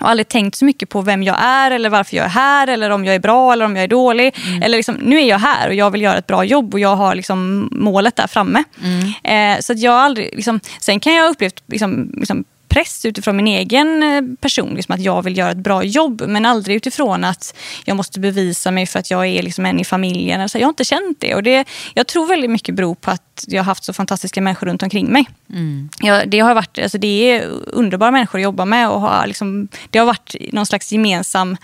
[0.00, 2.90] Har aldrig tänkt så mycket på vem jag är eller varför jag är här eller
[2.90, 4.34] om jag är bra eller om jag är dålig.
[4.46, 4.62] Mm.
[4.62, 6.96] Eller liksom, nu är jag här och jag vill göra ett bra jobb och jag
[6.96, 8.64] har liksom målet där framme.
[8.82, 9.56] Mm.
[9.56, 13.36] Eh, så att jag aldrig, liksom, sen kan jag ha upplevt liksom, liksom press utifrån
[13.36, 16.22] min egen eh, person, liksom att jag vill göra ett bra jobb.
[16.26, 17.54] Men aldrig utifrån att
[17.84, 20.40] jag måste bevisa mig för att jag är liksom en i familjen.
[20.40, 21.34] Alltså, jag har inte känt det.
[21.34, 21.68] Och det.
[21.94, 25.12] Jag tror väldigt mycket beror på att jag har haft så fantastiska människor runt omkring
[25.12, 25.28] mig.
[25.50, 25.88] Mm.
[26.00, 28.90] Ja, det, har varit, alltså, det är underbara människor att jobba med.
[28.90, 31.56] Och ha, liksom, det har varit någon slags gemensam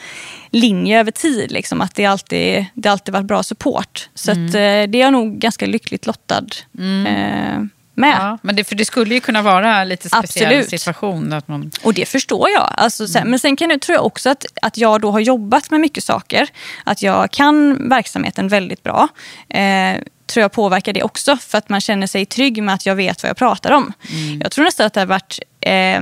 [0.51, 1.53] linje över tid.
[1.53, 4.09] Liksom, att det alltid det alltid varit bra support.
[4.15, 4.47] Så mm.
[4.47, 6.47] att, eh, det är jag nog ganska lyckligt lottad
[6.79, 7.07] mm.
[7.07, 8.17] eh, med.
[8.21, 10.81] Ja, men det, för det skulle ju kunna vara en lite speciell Absolut.
[10.81, 11.33] situation.
[11.33, 11.71] Att man...
[11.83, 12.75] Och det förstår jag.
[12.77, 13.31] Alltså, sen, mm.
[13.31, 16.05] Men sen kan jag, tror jag också att, att jag då har jobbat med mycket
[16.05, 16.49] saker.
[16.85, 19.09] Att jag kan verksamheten väldigt bra.
[19.49, 21.37] Eh, tror jag påverkar det också.
[21.37, 23.93] För att man känner sig trygg med att jag vet vad jag pratar om.
[24.11, 24.41] Mm.
[24.41, 26.01] Jag tror nästan att det har varit eh,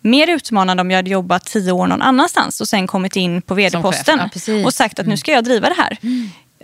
[0.00, 3.54] mer utmanande om jag hade jobbat tio år någon annanstans och sen kommit in på
[3.54, 5.96] vd-posten ja, och sagt att nu ska jag driva det här.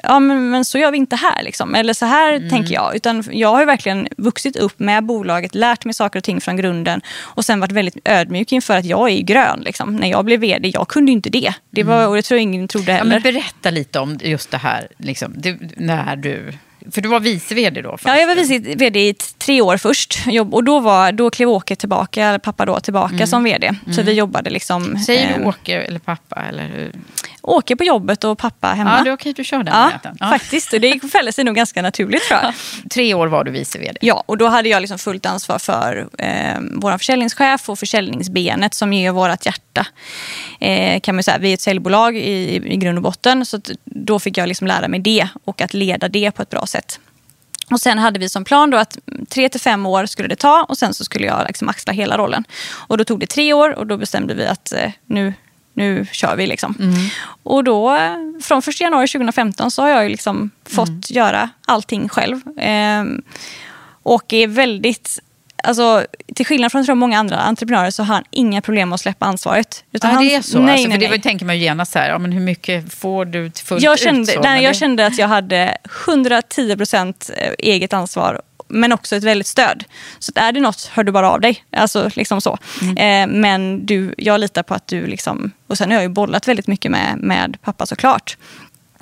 [0.09, 1.43] Ja, men, men, så gör vi inte här.
[1.43, 1.75] Liksom.
[1.75, 2.51] Eller så här mm.
[2.51, 2.97] tänker jag.
[2.97, 7.01] Utan jag har verkligen vuxit upp med bolaget, lärt mig saker och ting från grunden
[7.21, 9.61] och sen varit väldigt ödmjuk inför att jag är grön.
[9.61, 9.97] Liksom.
[9.97, 11.55] När jag blev vd, jag kunde inte det.
[11.71, 12.09] det var, mm.
[12.09, 13.15] och det tror jag ingen trodde heller.
[13.15, 16.53] Ja, men berätta lite om just det här, liksom, det, när du
[16.91, 17.97] för du var vice vd då?
[18.05, 20.19] Ja, jag var vice vd i tre år först.
[20.51, 23.27] Och då, var, då klev Åke tillbaka, pappa då, tillbaka mm.
[23.27, 23.75] som vd.
[23.87, 24.07] Så mm.
[24.07, 24.99] vi jobbade liksom...
[24.99, 26.43] Säger du eh, Åke eller pappa?
[26.49, 26.93] Eller hur?
[27.47, 29.03] Åke på jobbet och pappa hemma.
[29.05, 30.73] Ja, är okej du kör den ja, ja, faktiskt.
[30.73, 32.55] Och det fällde sig nog ganska naturligt tror jag.
[32.91, 33.99] Tre år var du vice vd.
[34.01, 38.93] Ja, och då hade jag liksom fullt ansvar för eh, vår försäljningschef och försäljningsbenet som
[38.93, 39.87] är vårt hjärta.
[40.61, 41.39] Eh, kan man säga.
[41.39, 43.47] Vi är ett säljbolag i, i grund och botten.
[43.47, 46.67] Så då fick jag liksom lära mig det och att leda det på ett bra
[46.67, 47.01] sätt.
[47.71, 50.67] Och Sen hade vi som plan då att tre till fem år skulle det ta
[50.69, 52.45] och sen så skulle jag liksom axla hela rollen.
[52.73, 55.35] Och Då tog det tre år och då bestämde vi att eh, nu,
[55.75, 56.47] nu kör vi.
[56.47, 56.75] Liksom.
[56.81, 56.95] Mm.
[57.43, 57.99] Och då,
[58.43, 61.01] från 1 januari 2015 så har jag liksom fått mm.
[61.09, 62.59] göra allting själv.
[62.59, 63.05] Eh,
[64.03, 65.21] och är väldigt
[65.65, 69.27] alltså, till skillnad från tror många andra entreprenörer så har han inga problem att släppa
[69.27, 69.85] ansvaret.
[69.93, 70.59] Utan ja, han, det är så?
[70.59, 71.09] Nej, alltså, nej, nej.
[71.09, 73.95] det tänker man ju genast så här, ja, men hur mycket får du fullt jag
[73.95, 74.01] ut?
[74.01, 78.43] kände, Så, nej, jag det- kände att jag hade 110 procent eget ansvar
[78.75, 79.85] men också ett väldigt stöd.
[80.19, 81.65] Så är det något, hör du bara av dig.
[81.77, 82.59] Alltså, liksom så.
[82.83, 82.97] Mm.
[83.33, 85.07] Eh, men du, jag litar på att du...
[85.07, 88.37] Liksom, och sen har jag ju bollat väldigt mycket med, med pappa såklart.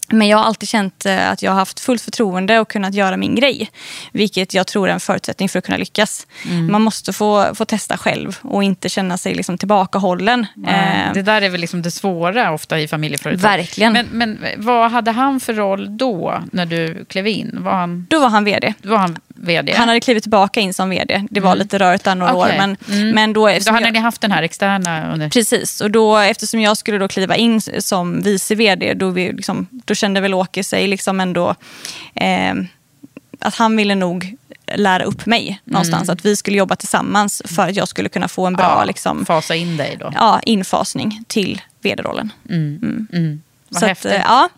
[0.09, 3.17] Men jag har alltid känt eh, att jag har haft fullt förtroende och kunnat göra
[3.17, 3.71] min grej.
[4.13, 6.27] Vilket jag tror är en förutsättning för att kunna lyckas.
[6.51, 6.73] Mm.
[6.73, 10.47] Man måste få, få testa själv och inte känna sig liksom tillbakahållen.
[10.67, 13.43] Eh, Det där är väl liksom det svåra ofta i familjeföretag.
[13.43, 13.93] Verkligen.
[13.93, 17.59] Men, men vad hade han för roll då, när du klev in?
[17.61, 18.75] Var han, Då var han vd.
[18.83, 19.73] var han vd?
[19.77, 21.27] Han hade klivit tillbaka in som vd.
[21.31, 22.41] Det var lite rörigt där några Mm.
[22.43, 22.53] Okej.
[22.55, 22.59] år.
[22.59, 23.11] Men, Mm.
[23.15, 25.29] men då, Då hade jag, ni haft den här externa under...
[25.29, 29.67] Precis, och då, eftersom jag skulle då kliva in som vice vd, då, vi liksom,
[29.71, 31.55] då kände väl Åke sig liksom ändå
[32.15, 32.55] eh,
[33.39, 34.37] att han ville nog
[34.75, 36.09] lära upp mig någonstans.
[36.09, 39.27] Att vi skulle jobba tillsammans för att jag skulle kunna få en bra Ja, liksom,
[39.27, 40.13] Fasa in dig då.
[40.15, 42.33] ja, infasning till vd-rollen.
[42.51, 43.41] Mm.
[43.69, 44.13] Vad Så att, häftigt.
[44.13, 44.49] eh, ja,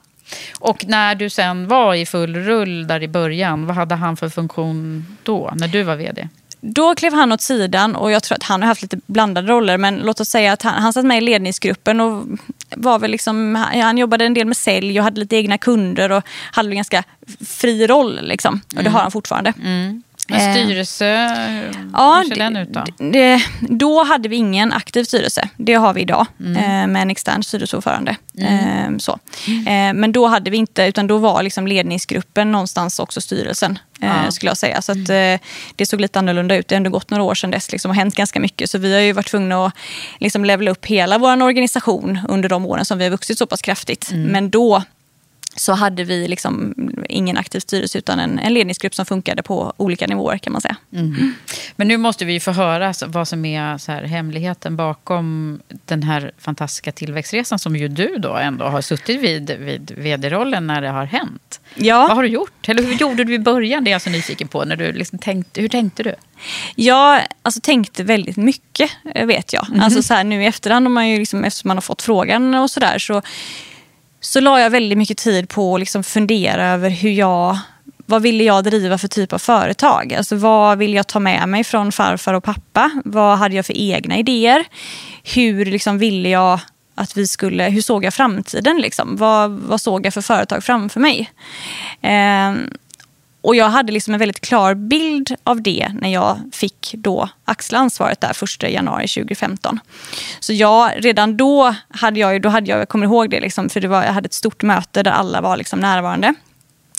[0.59, 4.29] Och när du sen var i full rull där i början, vad hade han för
[4.29, 6.29] funktion då, när du var vd?
[6.67, 9.79] Då klev han åt sidan och jag tror att han har haft lite blandade roller.
[9.79, 12.27] Men låt oss säga att han, han satt med i ledningsgruppen och
[12.77, 16.23] var väl liksom, han, jobbade en del med sälj och hade lite egna kunder och
[16.53, 17.05] hade en ganska
[17.47, 18.21] fri roll.
[18.23, 18.61] Liksom.
[18.77, 19.53] Och det har han fortfarande.
[20.29, 21.07] En Eh, styrelse,
[21.93, 22.85] Ja, hur ser den ut då?
[22.99, 25.49] det, då hade vi ingen aktiv styrelse.
[25.57, 26.57] Det har vi idag Mm.
[26.57, 28.17] eh, med en extern styrelseordförande.
[28.39, 29.13] Eh, så.
[29.67, 33.79] Eh, men då hade vi inte, utan då var liksom ledningsgruppen någonstans också styrelsen.
[33.99, 34.07] Ja.
[34.19, 34.31] Mm.
[34.33, 34.83] skulle jag säga.
[34.83, 36.69] Så att, eh, det såg lite annorlunda ut.
[36.69, 38.71] Det har ändå gått några år sedan dess liksom, och hänt ganska mycket.
[38.71, 39.73] Så vi har ju varit tvungna att
[40.19, 43.63] liksom, levela upp hela vår organisation under de åren som vi har vuxit så pass
[43.63, 44.11] kraftigt.
[44.11, 44.27] Mm.
[44.33, 44.83] Men då
[45.57, 46.75] så hade vi liksom
[47.09, 50.77] ingen aktiv styrelse utan en, en ledningsgrupp som funkade på olika nivåer kan man säga.
[51.77, 56.03] Men nu måste vi ju få höra vad som är så här, hemligheten bakom den
[56.03, 60.89] här fantastiska tillväxtresan som ju du då ändå har suttit vid, vid vd-rollen när det
[60.89, 61.61] har hänt.
[61.75, 62.01] Ja.
[62.01, 62.69] Vad har du gjort?
[62.69, 63.85] Eller hur gjorde du i början?
[63.85, 64.65] Det är jag så nyfiken på.
[64.65, 66.15] När du liksom tänkte, hur tänkte du?
[66.75, 69.71] Jag alltså, tänkte väldigt mycket, eh, vet jag.
[69.71, 69.81] Mhm.
[69.81, 72.55] Alltså, så här, nu i efterhand, om man ju, liksom, eftersom man har fått frågan
[72.55, 73.23] och sådär, så, så
[74.25, 77.59] så la jag väldigt mycket tid på att liksom, fundera över hur jag
[78.07, 80.15] vad ville jag driva för typ av företag?
[80.15, 82.91] Alltså, vad vill jag ta med mig från farfar och pappa?
[83.05, 84.65] Vad hade jag för egna idéer?
[85.23, 86.61] Hur liksom, ville jag
[86.95, 88.77] att vi skulle, hur såg jag framtiden?
[88.77, 89.17] Liksom?
[89.17, 91.31] Vad, vad såg jag för företag framför mig?
[92.01, 92.55] Eh,
[93.45, 97.79] och jag hade liksom en väldigt klar bild av det när jag fick då axla
[97.79, 98.31] ansvaret där
[98.65, 99.81] 1 januari 2015.
[100.41, 103.81] Så jag, redan då hade jag, då hade jag, jag kommer ihåg det, liksom, för
[103.81, 106.35] det var, jag hade ett stort möte där alla var liksom närvarande.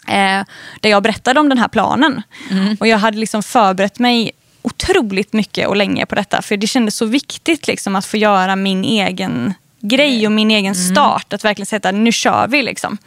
[0.07, 0.43] Eh,
[0.81, 2.21] där jag berättade om den här planen.
[2.79, 4.31] Och jag hade liksom förberett mig
[4.61, 6.41] otroligt mycket och länge på detta.
[6.41, 9.53] För det kändes så viktigt liksom, att få göra min egen
[9.87, 11.33] grej och min egen start.
[11.33, 12.63] Att verkligen säga att nu kör vi.
[12.63, 12.97] Liksom.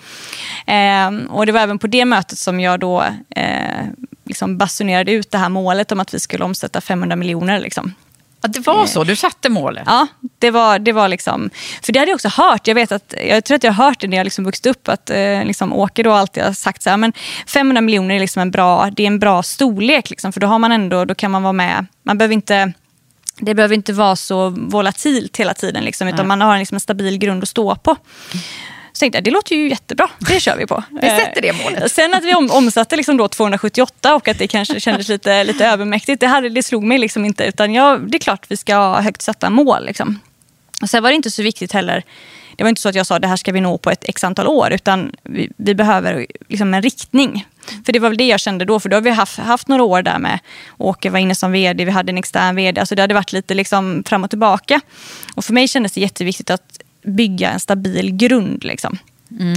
[0.66, 3.04] Eh, och det var även på det mötet som jag då
[3.36, 3.84] eh,
[4.24, 7.60] liksom basunerade ut det här målet om att vi skulle omsätta 500 miljoner.
[7.60, 7.94] Liksom.
[8.40, 9.82] Ja, det var så, du satte målet.
[9.86, 10.06] Ja,
[10.38, 11.50] det var, det var liksom...
[11.82, 12.66] För det hade jag också hört.
[12.66, 14.88] Jag, vet att, jag tror att jag har hört det när jag liksom vuxit upp.
[14.88, 17.12] Att eh, liksom, Åke då alltid har sagt så här, men
[17.46, 20.10] 500 miljoner är, liksom en bra, det är en bra storlek.
[20.10, 21.86] Liksom, för då har man ändå, då kan man vara med.
[22.02, 22.72] Man behöver inte...
[23.38, 27.18] Det behöver inte vara så volatilt hela tiden, liksom, utan man har liksom en stabil
[27.18, 27.96] grund att stå på.
[28.92, 30.10] Så tänkte jag, det låter ju jättebra.
[30.18, 30.84] Det kör vi på.
[31.02, 31.82] Vi sätter det målet.
[31.82, 35.44] Eh, Sen att vi om, omsatte liksom då 278 och att det kanske kändes lite,
[35.44, 37.44] lite övermäktigt, det, hade, det slog mig liksom inte.
[37.44, 39.84] Utan jag, det är klart vi ska ha högt satta mål.
[39.86, 40.20] Liksom.
[40.82, 42.04] Och sen var det inte så viktigt heller.
[42.56, 44.24] Det var inte så att jag sa det här ska vi nå på ett x
[44.24, 44.72] antal år.
[44.72, 47.46] Utan vi, vi behöver liksom en riktning.
[47.86, 48.80] För det var väl det jag kände då.
[48.80, 50.38] För då har vi haft, haft några år där med
[50.78, 52.80] Åke var inne som vd, vi hade en extern vd.
[52.80, 54.80] Alltså det hade varit lite liksom fram och tillbaka.
[55.34, 58.64] Och för mig kändes det jätteviktigt att bygga en stabil grund.
[58.64, 58.98] Liksom.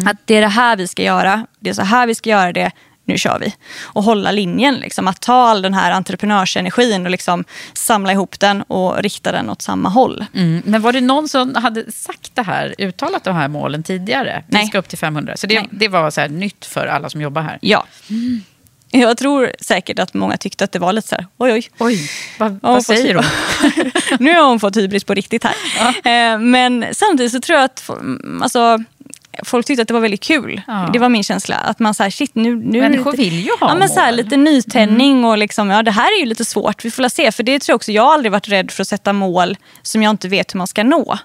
[0.06, 2.54] Att det är det här vi ska göra, det är så här vi ska göra
[2.54, 2.72] det,
[3.06, 3.54] nu kör vi.
[3.82, 4.76] Och hålla linjen.
[4.76, 5.08] Liksom.
[5.08, 9.62] Att ta all den här entreprenörsenergin och liksom samla ihop den och rikta den åt
[9.62, 10.26] samma håll.
[10.34, 10.62] Mm.
[10.66, 14.44] Men var det någon som hade sagt det här, uttalat de här målen tidigare?
[14.48, 14.68] Vi Nej.
[14.68, 15.38] ska upp till 500.
[15.38, 17.58] Så det, det var så nytt för alla som jobbar här.
[17.62, 17.86] Ja.
[18.94, 21.70] Jag tror säkert att många tyckte att det var lite så här, oj oj.
[21.80, 22.10] Oj,
[22.40, 23.24] vad, Ja, vad säger hon?
[24.20, 25.54] nu har hon fått hybris på riktigt här.
[25.88, 28.84] Eh, Men samtidigt så tror jag att mm, alltså,
[29.44, 30.62] folk tyckte att det var väldigt kul.
[30.68, 30.90] Ja.
[30.94, 31.56] Det var min känsla.
[31.56, 34.00] Att man så här, shit, nu, nu Människor lite, vill ju ha ja, men så
[34.00, 34.14] här.
[34.14, 34.26] Mm.
[34.26, 36.86] lite nytändning och liksom, ja, det här är ju lite svårt.
[36.86, 37.32] Vi får se.
[37.32, 40.04] För det tror jag också, jag har aldrig varit rädd för att sätta mål som
[40.04, 41.18] jag inte vet hur man ska nå.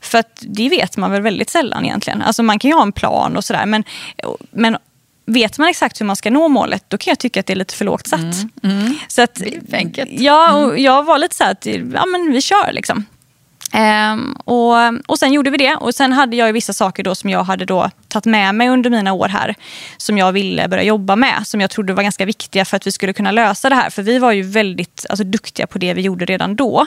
[0.00, 2.22] För att det vet man väl väldigt sällan egentligen.
[2.22, 3.66] Alltså man kan ju ha en plan och sådär.
[3.66, 3.84] Men,
[4.50, 4.76] men
[5.26, 7.56] vet man exakt hur man ska nå målet, då kan jag tycka att det är
[7.56, 8.20] lite för lågt satt.
[8.20, 8.94] Mm, mm.
[9.08, 9.40] Så att.
[10.10, 12.72] Ja, och jag var lite så här att ja, men vi kör.
[12.72, 13.06] liksom.
[13.74, 14.74] Um, och,
[15.06, 15.76] och sen gjorde vi det.
[15.76, 18.90] Och sen hade jag vissa saker då som jag hade då tagit med mig under
[18.90, 19.54] mina år här.
[19.96, 21.46] Som jag ville börja jobba med.
[21.46, 23.90] Som jag trodde var ganska viktiga för att vi skulle kunna lösa det här.
[23.90, 26.86] För vi var ju väldigt alltså, duktiga på det vi gjorde redan då.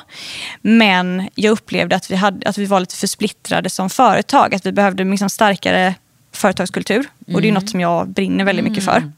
[0.62, 4.56] Men jag upplevde att vi, hade, att vi var lite för splittrade som företag.
[4.56, 5.96] Att vi behövde liksom starkare
[6.32, 6.96] företagskultur.
[7.28, 7.36] Mm.
[7.36, 9.12] Och det är något som jag brinner väldigt mycket för.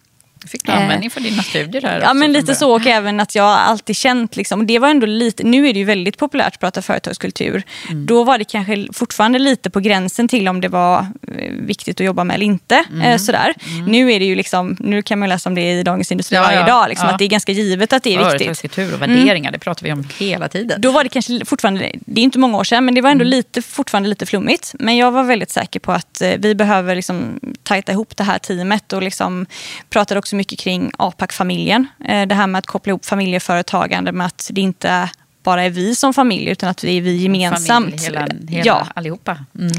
[0.47, 2.01] Fick du användning för dina studier här?
[2.01, 2.75] Ja, men lite så.
[2.75, 4.35] Och även att jag alltid känt...
[4.35, 7.63] Liksom, det var ändå lite, nu är det ju väldigt populärt att prata företagskultur.
[7.89, 8.05] Mm.
[8.05, 10.99] Då var det kanske fortfarande lite på gränsen till om det var
[11.37, 12.83] eh, viktigt att jobba med eller inte.
[12.91, 13.01] Mm.
[13.01, 13.53] Eh, sådär.
[13.69, 13.85] Mm.
[13.85, 16.41] Nu är det ju liksom, nu kan man läsa om det i Dagens Industri ja,
[16.41, 16.89] varje ja, dag.
[16.89, 17.13] Liksom, ja.
[17.13, 18.31] Att det är ganska givet att det är viktigt.
[18.31, 20.81] Företagskultur och värderingar, det pratar vi om hela tiden.
[20.81, 23.23] Då var det kanske fortfarande, det är inte många år sedan, men det var ändå
[23.23, 23.31] mm.
[23.31, 24.75] lite, fortfarande lite flummigt.
[24.79, 28.39] Men jag var väldigt säker på att eh, vi behöver liksom tajta ihop det här
[28.39, 29.45] teamet och liksom
[29.89, 31.87] pratade också mycket kring APAC-familjen.
[32.05, 35.09] Eh, det här med att koppla ihop familjeföretagande med att det inte
[35.43, 37.67] bara är vi som familj utan att det är vi gemensamt.
[37.67, 38.87] Familj, hela, hela, ja.
[38.95, 39.37] allihopa.
[39.59, 39.71] Mm.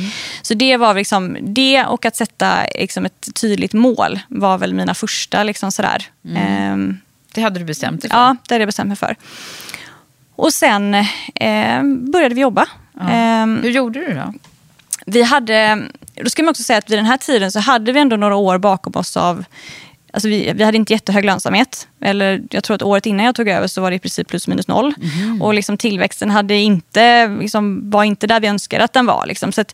[0.42, 4.94] Så det var liksom det och att sätta liksom ett tydligt mål var väl mina
[4.94, 6.06] första liksom sådär.
[6.24, 6.72] Mm.
[6.72, 7.00] Um,
[7.34, 8.18] det hade du bestämt dig för?
[8.18, 9.16] Ja, det hade jag bestämt mig för.
[10.36, 10.94] Och sen
[11.34, 11.82] eh,
[12.12, 12.66] började vi jobba.
[13.00, 13.42] Ja.
[13.42, 14.34] Um, Hur gjorde du då?
[15.06, 15.82] Vi hade,
[16.14, 18.36] då ska man också säga att vid den här tiden så hade vi ändå några
[18.36, 19.44] år bakom oss av
[20.12, 21.88] Alltså vi, vi hade inte jättehög lönsamhet.
[22.00, 24.48] Eller jag tror att året innan jag tog över så var det i princip plus
[24.48, 24.94] minus noll.
[25.02, 25.42] Mm.
[25.42, 29.26] Och liksom tillväxten hade inte, liksom, var inte där vi önskade att den var.
[29.26, 29.52] Liksom.
[29.52, 29.64] Så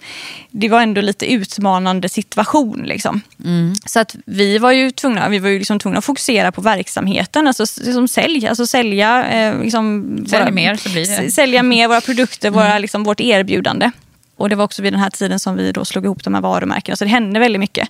[0.51, 2.83] det var ändå lite utmanande situation.
[2.87, 3.21] Liksom.
[3.45, 3.75] Mm.
[3.87, 7.47] Så att vi var ju tvungna, vi var ju liksom tvungna att fokusera på verksamheten.
[7.47, 11.31] Alltså liksom sälj, alltså sälja, eh, liksom, Sälj mer så blir det.
[11.31, 12.83] Sälja mer våra produkter, våra, mm.
[12.83, 13.91] liksom, vårt erbjudande.
[14.37, 16.41] Och det var också vid den här tiden som vi då slog ihop de här
[16.41, 16.97] varumärkena.
[16.97, 17.89] Så det hände väldigt mycket.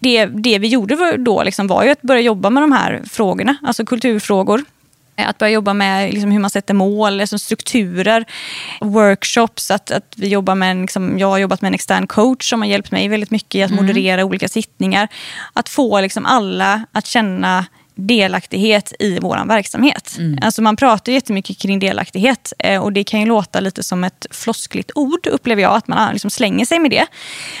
[0.00, 3.56] Det, det vi gjorde då liksom var ju att börja jobba med de här frågorna,
[3.62, 4.64] alltså kulturfrågor.
[5.16, 8.24] Att börja jobba med liksom hur man sätter mål, liksom strukturer,
[8.80, 9.70] workshops.
[9.70, 12.60] Att, att vi jobbar med en, liksom, jag har jobbat med en extern coach som
[12.60, 13.86] har hjälpt mig väldigt mycket i att mm.
[13.86, 14.28] moderera mm.
[14.28, 15.08] olika sittningar.
[15.52, 20.16] Att få liksom alla att känna delaktighet i vår verksamhet.
[20.18, 20.38] Mm.
[20.42, 24.26] Alltså man pratar jättemycket kring delaktighet eh, och det kan ju låta lite som ett
[24.30, 27.06] floskligt ord upplever jag, att man liksom slänger sig med det.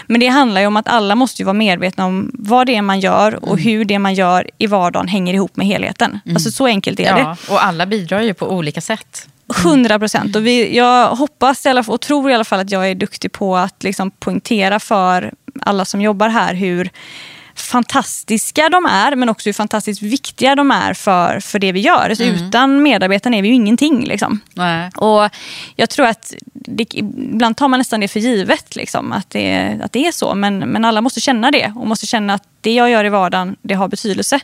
[0.06, 3.00] Men det handlar ju om att alla måste vara medvetna om vad det är man
[3.00, 3.64] gör och mm.
[3.64, 6.20] hur det man gör i vardagen hänger ihop med helheten.
[6.24, 6.36] Mm.
[6.36, 7.52] Alltså så enkelt är ja, det.
[7.52, 9.28] Och alla bidrar ju på olika sätt.
[9.64, 10.36] Hundra procent.
[10.36, 13.32] Och jag hoppas i alla fall, och tror i alla fall att jag är duktig
[13.32, 16.90] på att liksom poängtera för alla som jobbar här hur
[17.54, 22.10] fantastiska de är men också hur fantastiskt viktiga de är för, för det vi gör.
[22.10, 22.48] Alltså mm.
[22.48, 24.04] Utan medarbetarna är vi ju ingenting.
[24.04, 24.40] Liksom.
[24.96, 25.30] Och
[25.76, 29.92] Jag tror att det, ibland tar man nästan det för givet liksom, att, det, att
[29.92, 30.34] det är så.
[30.34, 33.56] Men, men alla måste känna det och måste känna att det jag gör i vardagen
[33.62, 34.40] det har betydelse.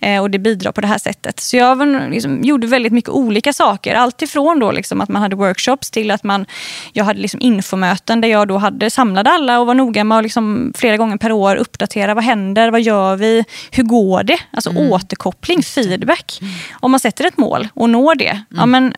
[0.00, 1.40] Eh, och det bidrar på det här sättet.
[1.40, 3.94] Så jag liksom, gjorde väldigt mycket olika saker.
[3.94, 6.46] Allt ifrån då, liksom, att man hade workshops till att man,
[6.92, 10.24] jag hade liksom infomöten där jag då hade samlade alla och var noga med att
[10.24, 12.14] liksom, flera gånger per år uppdatera.
[12.14, 12.70] Vad händer?
[12.70, 13.44] Vad gör vi?
[13.70, 14.38] Hur går det?
[14.50, 14.92] Alltså mm.
[14.92, 16.38] återkoppling, feedback.
[16.40, 16.54] Mm.
[16.72, 18.44] Om man sätter ett mål och når det, mm.
[18.50, 18.94] ja, men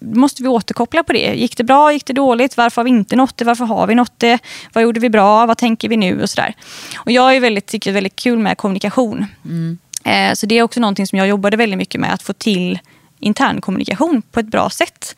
[0.00, 1.34] måste vi återkoppla på det.
[1.34, 1.92] Gick det bra?
[1.92, 2.56] Gick det dåligt?
[2.56, 3.44] Varför har vi inte nått det?
[3.44, 4.38] Varför har vi nått det?
[4.72, 5.46] Vad gjorde vi bra?
[5.46, 6.22] Vad tänker vi nu?
[6.22, 6.54] Och sådär.
[6.96, 9.26] Och jag är väldigt, tycker det är väldigt kul med kommunikation.
[9.44, 9.78] Mm.
[10.04, 12.12] Eh, så det är också någonting som jag jobbade väldigt mycket med.
[12.12, 12.78] Att få till
[13.18, 15.16] internkommunikation på ett bra sätt.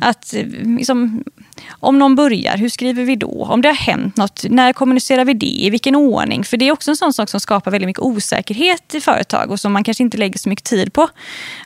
[0.00, 1.24] Att, eh, liksom,
[1.68, 3.46] om någon börjar, hur skriver vi då?
[3.50, 5.46] Om det har hänt något, när kommunicerar vi det?
[5.46, 6.44] I vilken ordning?
[6.44, 9.60] För det är också en sån sak som skapar väldigt mycket osäkerhet i företag och
[9.60, 11.08] som man kanske inte lägger så mycket tid på.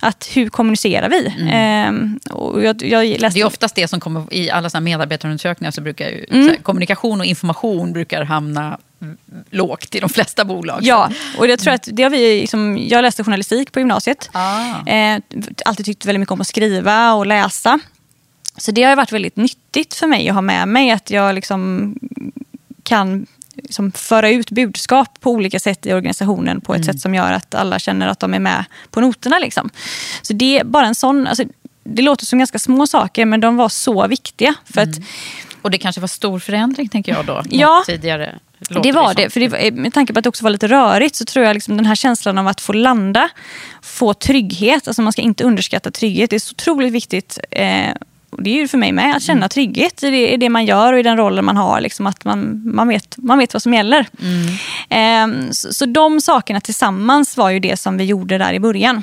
[0.01, 1.27] Att hur kommunicerar vi?
[1.27, 1.49] Mm.
[1.49, 3.39] Ehm, och jag, jag läste...
[3.39, 6.49] Det är oftast det som kommer i alla medarbetarundersökningar så brukar ju, mm.
[6.49, 8.79] här, kommunikation och information brukar hamna
[9.51, 10.79] lågt i de flesta bolag.
[10.83, 14.31] Ja, och jag tror att det har vi, liksom, jag läste journalistik på gymnasiet.
[14.33, 14.87] Ah.
[14.87, 15.21] Eh,
[15.65, 17.81] alltid tyckt väldigt mycket om att skriva och läsa.
[18.57, 20.91] Så det har varit väldigt nyttigt för mig att ha med mig.
[20.91, 21.95] Att jag liksom
[22.83, 26.93] kan liksom föra ut budskap på olika sätt i organisationen på ett mm.
[26.93, 29.39] sätt som gör att alla känner att de är med på noterna.
[29.39, 29.71] Liksom.
[30.23, 31.27] Så det är bara en sån...
[31.27, 31.45] Alltså,
[31.85, 34.55] det låter som ganska små saker men de var så viktiga.
[34.65, 34.91] För mm.
[34.91, 34.99] att,
[35.63, 37.43] och det kanske var stor förändring tänker jag då.
[37.51, 39.31] Ja, tidigare det var det.
[39.31, 41.77] För det, med tanke på att det också var lite rörigt så tror jag liksom
[41.77, 43.29] den här känslan av att få landa,
[43.83, 44.89] få trygghet.
[44.89, 46.31] Alltså man ska inte underskatta trygghet.
[46.31, 47.39] Det är så otroligt viktigt.
[47.51, 47.95] Eh,
[48.39, 49.49] det är ju för mig med, att känna mm.
[49.49, 51.81] trygghet i det, i det, man gör och i den rollen man har.
[51.81, 54.07] Liksom att man, man, vet, man vet vad som gäller.
[54.21, 55.45] Mm.
[55.47, 59.03] Eh, så, så de sakerna tillsammans var ju det som vi gjorde där i början.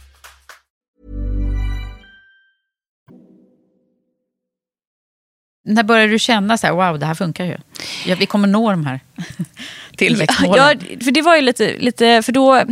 [5.63, 7.57] När började du känna så här, wow, det här funkar ju?
[8.05, 8.99] Ja, vi kommer nå de här
[9.97, 10.79] tillväxtmålen.
[10.89, 12.63] Ja, för det var ju lite, lite, för då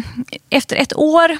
[0.49, 1.37] efter ett år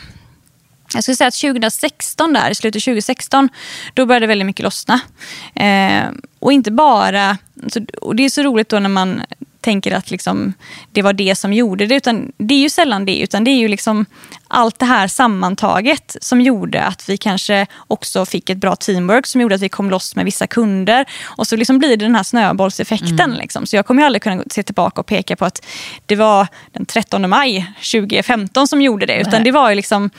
[0.94, 3.50] jag skulle säga att 2016, där, slutet 2016,
[3.94, 5.00] då började väldigt mycket lossna.
[5.56, 7.38] Eh, och inte bara...
[8.02, 9.22] Och det är så roligt då när man
[9.62, 10.54] tänker att liksom,
[10.92, 11.96] det var det som gjorde det.
[11.96, 13.20] Utan det är ju sällan det.
[13.20, 14.06] Utan det är ju liksom
[14.48, 19.42] allt det här sammantaget som gjorde att vi kanske också fick ett bra teamwork som
[19.42, 21.06] gjorde att vi kom loss med vissa kunder.
[21.24, 23.20] Och så liksom blir det den här snöbollseffekten.
[23.20, 23.38] Mm.
[23.38, 23.66] Liksom.
[23.66, 25.66] Så jag kommer ju aldrig kunna se tillbaka och peka på att
[26.06, 29.20] det var den 13 maj 2015 som gjorde det.
[29.20, 29.44] Utan Nej.
[29.44, 30.10] det var ju liksom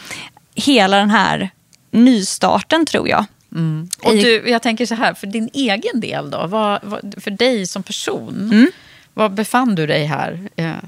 [0.55, 1.51] hela den här
[1.91, 3.25] nystarten tror jag.
[3.53, 3.89] Mm.
[4.03, 7.67] Och du, jag tänker så här, för din egen del då, vad, vad, för dig
[7.67, 8.71] som person, mm.
[9.15, 10.39] Var befann du dig här,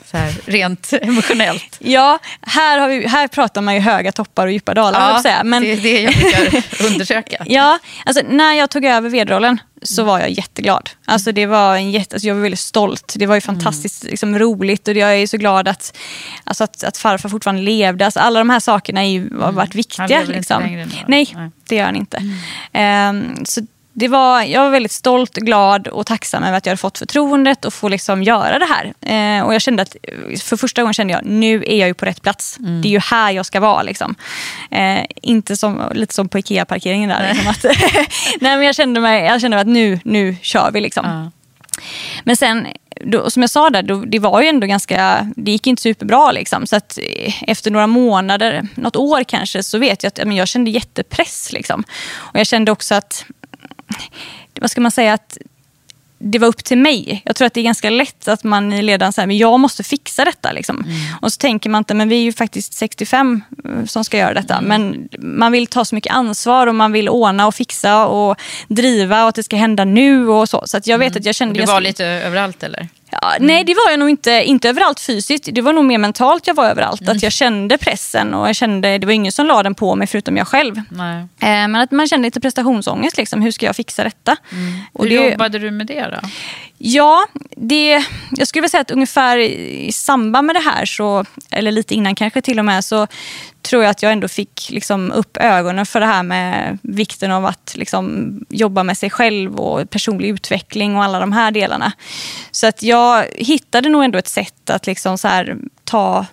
[0.07, 1.77] så här rent emotionellt?
[1.79, 5.11] Ja, här, har vi, här pratar man ju höga toppar och djupa dalar.
[5.11, 5.45] Ja, säga.
[5.45, 7.45] Men, det är det jag brukar undersöka.
[7.47, 10.91] ja, alltså, när jag tog över vedrollen så var jag jätteglad.
[11.05, 13.15] Alltså, det var en jätte, alltså, jag var väldigt stolt.
[13.17, 14.11] Det var ju fantastiskt mm.
[14.11, 15.99] liksom, roligt och jag är så glad att,
[16.45, 18.05] alltså, att, att farfar fortfarande levde.
[18.05, 19.55] Alltså, alla de här sakerna har ju mm.
[19.55, 20.19] varit viktiga.
[20.19, 20.37] Han liksom.
[20.37, 20.93] inte längre nu?
[21.07, 22.23] Nej, Nej, det gör han inte.
[22.73, 23.17] Mm.
[23.17, 26.81] Um, så det var, jag var väldigt stolt, glad och tacksam över att jag hade
[26.81, 28.95] fått förtroendet och få liksom göra det här.
[29.01, 29.97] Eh, och jag kände att
[30.43, 32.59] för första gången kände jag nu är jag ju på rätt plats.
[32.59, 32.83] Mm.
[32.83, 33.83] Det är ju här jag ska vara.
[33.83, 34.15] Liksom.
[34.71, 37.29] Eh, inte som, lite som på Ikea-parkeringen där.
[37.29, 37.65] Liksom att,
[38.41, 40.81] nej, men jag kände, mig, jag kände att nu, nu kör vi.
[40.81, 41.07] Liksom.
[41.07, 41.31] Mm.
[42.25, 42.67] Men sen,
[43.05, 46.33] då, som jag sa där, då, det var ju ändå ganska, det gick inte superbra.
[46.33, 46.67] Liksom.
[46.67, 50.49] Så att eh, efter några månader, något år kanske, så vet jag att men jag
[50.49, 51.53] kände jättepress.
[51.53, 51.85] Liksom.
[52.15, 53.25] Och jag kände också att
[54.61, 55.39] vad ska man säga, att
[56.25, 57.23] det var upp till mig.
[57.25, 59.83] Jag tror att det är ganska lätt att man i ledaren säger men jag måste
[59.83, 60.53] fixa detta.
[60.53, 60.77] Liksom.
[60.79, 60.97] Mm.
[61.21, 64.35] Och så tänker man inte, men vi är ju faktiskt 65 eh, som ska göra
[64.35, 64.59] detta.
[64.59, 64.69] Mm.
[64.69, 68.37] Men man vill ta så mycket ansvar och man vill ordna och fixa och
[68.69, 70.63] driva och att det ska hända nu och så.
[70.67, 71.21] Så jag vet mm.
[71.21, 71.61] att jag kände...
[71.61, 72.89] Du var lite överallt eller?
[73.21, 75.49] Ja, nej, det var jag nog inte, inte överallt fysiskt.
[75.53, 77.01] Det var nog mer mentalt jag var överallt.
[77.01, 77.17] Mm.
[77.17, 80.07] Att jag kände pressen och jag kände, det var ingen som la den på mig
[80.07, 80.77] förutom jag själv.
[80.79, 80.83] Eh,
[81.41, 83.17] men att man kände lite prestationsångest.
[83.17, 83.43] Liksom.
[83.43, 84.37] Hur ska jag fixa detta?
[84.53, 84.81] Mm.
[84.99, 86.29] Hur det, jobbade du med det då?
[86.85, 87.27] Ja,
[87.57, 91.95] det, jag skulle vilja säga att ungefär i samband med det här, så, eller lite
[91.95, 93.07] innan kanske till och med, så
[93.63, 97.47] tror jag att jag ändå fick liksom upp ögonen för det här med vikten av
[97.47, 101.93] att liksom jobba med sig själv och personlig utveckling och alla de här delarna.
[102.51, 106.27] Så att jag hittade nog ändå ett sätt att liksom så här, ta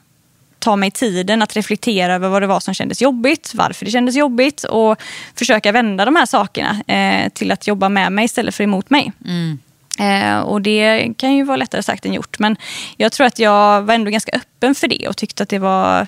[0.60, 4.16] ta mig tiden att reflektera över vad det var som kändes jobbigt, varför det kändes
[4.16, 5.02] jobbigt och
[5.36, 9.12] försöka vända de här sakerna eh, till att jobba med mig istället för emot mig.
[9.26, 9.60] Mm.
[10.00, 12.40] Eh, och det kan ju vara lättare sagt än gjort.
[12.40, 12.56] Men
[12.98, 16.08] jag tror att jag var ändå ganska öppen för det och tyckte att det var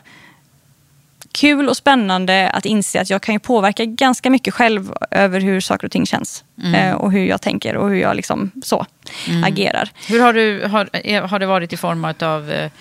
[1.32, 5.62] kul och spännande att inse att jag kan ju påverka ganska mycket själv över hur
[5.62, 6.44] saker och ting känns.
[6.64, 6.76] Mm.
[6.76, 8.86] Eh, och hur jag tänker och hur jag liksom så
[9.28, 9.44] mm.
[9.44, 9.90] agerar.
[10.08, 12.72] Hur har, du, har, har det varit i form av eh,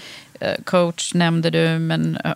[0.65, 2.33] coach nämnde du, men eh,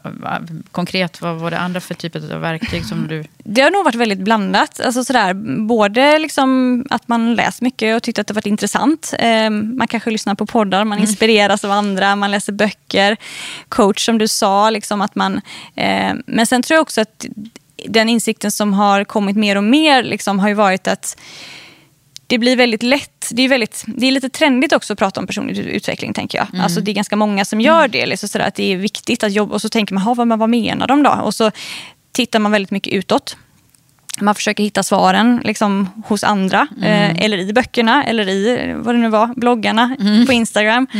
[0.72, 3.24] konkret, vad var det andra för typer av verktyg som du...
[3.38, 4.80] Det har nog varit väldigt blandat.
[4.80, 5.34] Alltså sådär,
[5.66, 9.14] både liksom att man läst mycket och tyckte att det varit intressant.
[9.18, 11.08] Eh, man kanske lyssnar på poddar, man mm.
[11.08, 13.16] inspireras av andra, man läser böcker.
[13.68, 15.40] Coach som du sa, liksom att man...
[16.26, 17.26] Men sen tror jag också att
[17.88, 21.16] den insikten som har kommit mer och mer liksom, har ju varit att
[22.26, 25.26] det blir väldigt lätt, det är, väldigt, det är lite trendigt också att prata om
[25.26, 26.46] personlig utveckling tänker jag.
[26.52, 26.60] Mm.
[26.60, 27.90] Alltså det är ganska många som gör mm.
[27.90, 28.06] det.
[28.06, 30.86] Liksom sådär, att det är viktigt att jobba och så tänker man, vad, vad menar
[30.86, 31.10] de då?
[31.10, 31.50] Och så
[32.12, 33.36] tittar man väldigt mycket utåt.
[34.20, 37.16] Man försöker hitta svaren liksom, hos andra, mm.
[37.16, 40.26] eh, eller i böckerna, eller i vad det nu var, bloggarna mm.
[40.26, 40.86] på Instagram.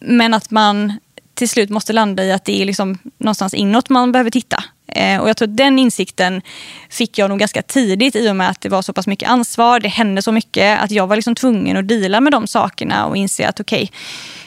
[0.00, 0.18] Mm.
[0.18, 0.92] Men att man
[1.34, 4.64] till slut måste landa i att det är liksom någonstans inåt man behöver titta.
[4.88, 6.42] Eh, och jag tror att den insikten
[6.90, 9.80] fick jag nog ganska tidigt i och med att det var så pass mycket ansvar,
[9.80, 13.16] det hände så mycket, att jag var liksom tvungen att dela med de sakerna och
[13.16, 13.96] inse att okej, okay,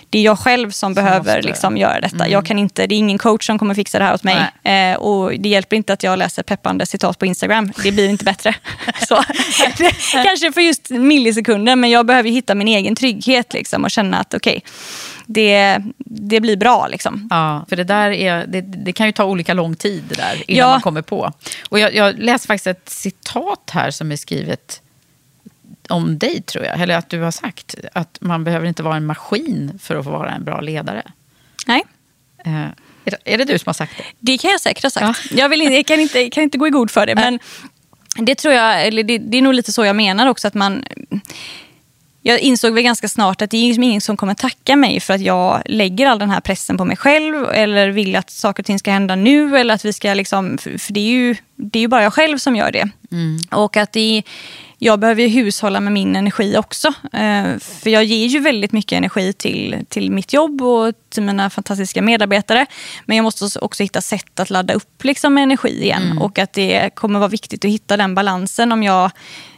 [0.09, 2.15] det är jag själv som, som behöver liksom göra detta.
[2.15, 2.31] Mm.
[2.31, 4.37] Jag kan inte, det är ingen coach som kommer fixa det här åt mig.
[4.63, 7.71] Eh, och det hjälper inte att jag läser peppande citat på Instagram.
[7.83, 8.55] Det blir inte bättre.
[9.07, 9.15] så,
[10.11, 14.33] kanske för just millisekunder, men jag behöver hitta min egen trygghet liksom, och känna att
[14.33, 14.71] okej, okay,
[15.25, 16.87] det, det blir bra.
[16.87, 17.27] Liksom.
[17.29, 20.43] Ja, för det där är, det, det, kan ju ta olika lång tid det där
[20.47, 20.69] innan ja.
[20.69, 21.33] man kommer på.
[21.69, 24.81] Och jag, jag läste faktiskt ett citat här som är skrivet
[25.89, 26.79] om dig, tror jag.
[26.79, 30.11] Eller att du har sagt att man behöver inte vara en maskin för att få
[30.11, 31.03] vara en bra ledare.
[31.67, 31.83] Nej.
[32.45, 32.65] Eh,
[33.25, 34.03] är det du som har sagt det?
[34.19, 35.31] Det kan jag säkert ha sagt.
[35.31, 35.37] Ja.
[35.37, 37.15] Jag, vill, jag kan, inte, kan inte gå i god för det.
[37.15, 37.39] Men
[38.15, 40.47] det tror jag, eller det, det är nog lite så jag menar också.
[40.47, 40.85] att man
[42.21, 45.13] jag insåg väl ganska snart att det är liksom ingen som kommer tacka mig för
[45.13, 48.65] att jag lägger all den här pressen på mig själv eller vill att saker och
[48.65, 49.57] ting ska hända nu.
[49.57, 52.37] Eller att vi ska liksom, för det är ju, det är ju bara jag själv
[52.37, 52.89] som gör det.
[53.11, 53.39] Mm.
[53.51, 54.23] Och att det
[54.81, 56.87] jag behöver hushålla med min energi också.
[57.13, 61.49] Eh, för jag ger ju väldigt mycket energi till, till mitt jobb och till mina
[61.49, 62.65] fantastiska medarbetare.
[63.05, 66.03] Men jag måste också hitta sätt att ladda upp liksom energi igen.
[66.03, 66.21] Mm.
[66.21, 69.11] Och att det kommer vara viktigt att hitta den balansen om jag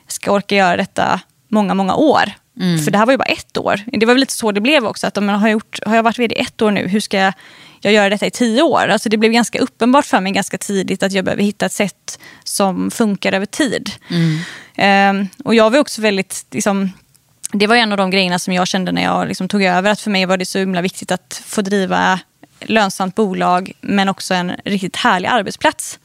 [0.07, 2.31] ska orka göra detta många, många år.
[2.59, 2.79] Mm.
[2.79, 3.81] För det här var ju bara ett år.
[3.85, 5.07] Det var väl lite så det blev också.
[5.07, 7.33] Att jag har, gjort, har jag varit vd ett år nu, hur ska jag,
[7.81, 8.87] jag göra detta i tio år?
[8.87, 12.19] Alltså det blev ganska uppenbart för mig ganska tidigt att jag behöver hitta ett sätt
[12.43, 13.91] som funkar över tid.
[14.09, 15.19] Mm.
[15.19, 16.45] Um, och jag var också väldigt...
[16.51, 16.91] Liksom,
[17.51, 19.91] det var en av de grejerna som jag kände när jag liksom tog över.
[19.91, 22.19] Att för mig var det så himla viktigt att få driva
[22.59, 25.99] lönsamt bolag men också en riktigt härlig arbetsplats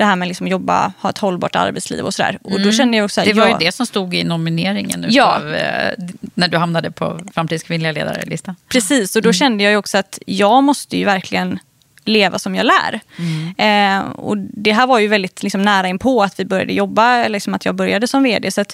[0.00, 2.38] det här med liksom jobba, ha ett hållbart arbetsliv och sådär.
[2.42, 2.72] Och då mm.
[2.72, 5.38] kände jag också, det var ju det som stod i nomineringen ja.
[5.38, 5.92] Utav, eh,
[6.34, 8.56] när du hamnade på Framtidens kvinnliga ledare-listan.
[8.68, 9.32] Precis, och då mm.
[9.34, 11.58] kände jag också att jag måste ju verkligen
[12.04, 13.00] leva som jag lär.
[13.18, 14.02] Mm.
[14.02, 17.28] Eh, och det här var ju väldigt liksom, nära in på att vi började jobba,
[17.28, 18.50] liksom att jag började som vd.
[18.50, 18.64] Så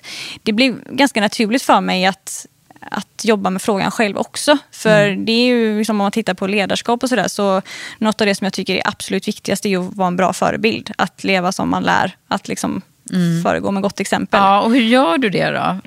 [0.43, 2.47] det blev ganska naturligt för mig att
[2.81, 4.59] att jobba med frågan själv också.
[4.71, 5.25] För mm.
[5.25, 7.63] det är ju, liksom, om man tittar på ledarskap och sådär, så
[7.99, 10.91] något av det som jag tycker är absolut viktigast är att vara en bra förebild.
[10.99, 13.43] Att leva som man lär, att liksom mm.
[13.43, 14.41] föregå med gott exempel.
[14.41, 15.81] Ja, och hur gör du det då?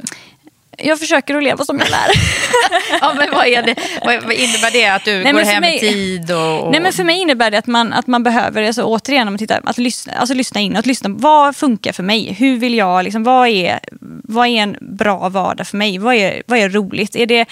[0.83, 2.11] Jag försöker att leva som jag lär.
[3.01, 3.75] ja, men vad, är det?
[4.03, 4.85] vad innebär det?
[4.85, 6.31] Att du nej, går hem mig, i tid?
[6.31, 9.33] Och, Nej, men för mig innebär det att man, att man behöver, alltså, återigen om
[9.33, 10.75] man tittar, att lyssna, alltså, lyssna in.
[10.75, 12.33] Att lyssna, vad funkar för mig?
[12.33, 13.79] Hur vill jag, liksom, vad, är,
[14.23, 15.97] vad är en bra vardag för mig?
[15.97, 17.15] Vad är, vad är roligt?
[17.15, 17.45] Är det,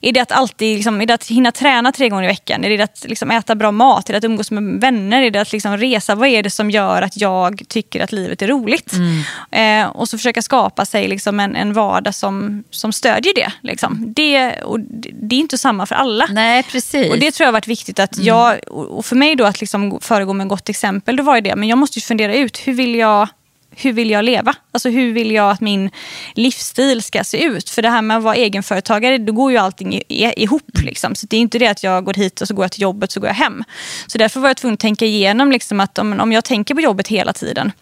[0.00, 2.64] är det att alltid liksom, är det att hinna träna tre gånger i veckan?
[2.64, 4.08] Är det att liksom, äta bra mat?
[4.08, 5.22] Är det att umgås med vänner?
[5.22, 6.14] Är det att liksom, resa?
[6.14, 8.92] Vad är det som gör att jag tycker att livet är roligt?
[8.92, 9.84] Mm.
[9.86, 13.52] Eh, och så försöka skapa sig liksom, en, en vardag som som, som stödjer det.
[13.60, 14.12] Liksom.
[14.16, 16.26] Det, och det, det är inte samma för alla.
[16.30, 17.10] Nej, precis.
[17.10, 17.98] Och det tror jag har varit viktigt.
[17.98, 21.40] att jag, och för mig då att liksom föregå med gott exempel, då var ju
[21.40, 21.56] det.
[21.56, 23.28] Men jag måste ju fundera ut, hur vill jag
[23.76, 24.54] hur vill jag leva?
[24.72, 25.90] Alltså hur vill jag att min
[26.34, 27.70] livsstil ska se ut?
[27.70, 30.78] För det här med att vara egenföretagare, då går ju allting ihop.
[30.82, 31.14] Liksom.
[31.14, 33.12] Så det är inte det att jag går hit och så går jag till jobbet
[33.12, 33.64] så går jag hem.
[34.06, 36.80] Så därför var jag tvungen att tänka igenom liksom att om, om jag tänker på
[36.80, 37.72] jobbet hela tiden,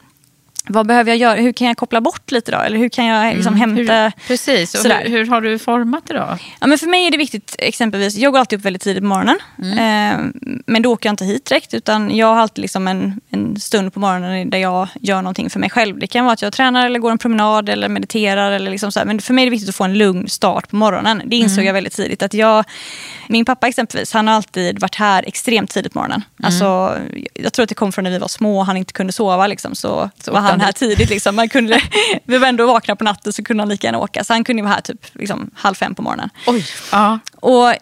[0.69, 1.35] vad behöver jag göra?
[1.35, 2.59] Hur kan jag koppla bort lite då?
[2.59, 4.03] Eller hur kan jag liksom hämta...
[4.03, 6.39] Hur, precis, och hur, hur har du format det då?
[6.61, 9.07] Ja, men för mig är det viktigt, exempelvis, jag går alltid upp väldigt tidigt på
[9.07, 9.39] morgonen.
[9.59, 11.75] Eh, men då åker jag inte hit direkt.
[11.75, 15.61] Utan jag har alltid liksom en, en stund på morgonen där jag gör någonting för
[15.61, 15.99] mig själv.
[15.99, 18.51] Det kan vara att jag tränar eller går en promenad eller mediterar.
[18.51, 19.07] Eller liksom så här.
[19.07, 21.23] Men för mig är det viktigt att få en lugn start på morgonen.
[21.25, 22.23] Det insåg jag väldigt tidigt.
[22.23, 22.65] Att jag,
[23.29, 26.25] min pappa exempelvis, han har alltid varit här extremt tidigt på morgonen.
[26.43, 26.99] Alltså,
[27.35, 29.47] jag tror att det kom från när vi var små och han inte kunde sova.
[29.47, 31.11] Liksom, så, så var han här tidigt.
[31.11, 31.37] Liksom.
[31.37, 31.83] Man kunde,
[32.25, 34.25] vi var ändå vakna på natten så kunde han lika gärna åka.
[34.25, 36.31] Så han kunde vara här typ liksom, halv fem på morgonen.
[36.47, 36.67] Oj.
[36.93, 37.19] Ja.
[37.41, 37.75] Och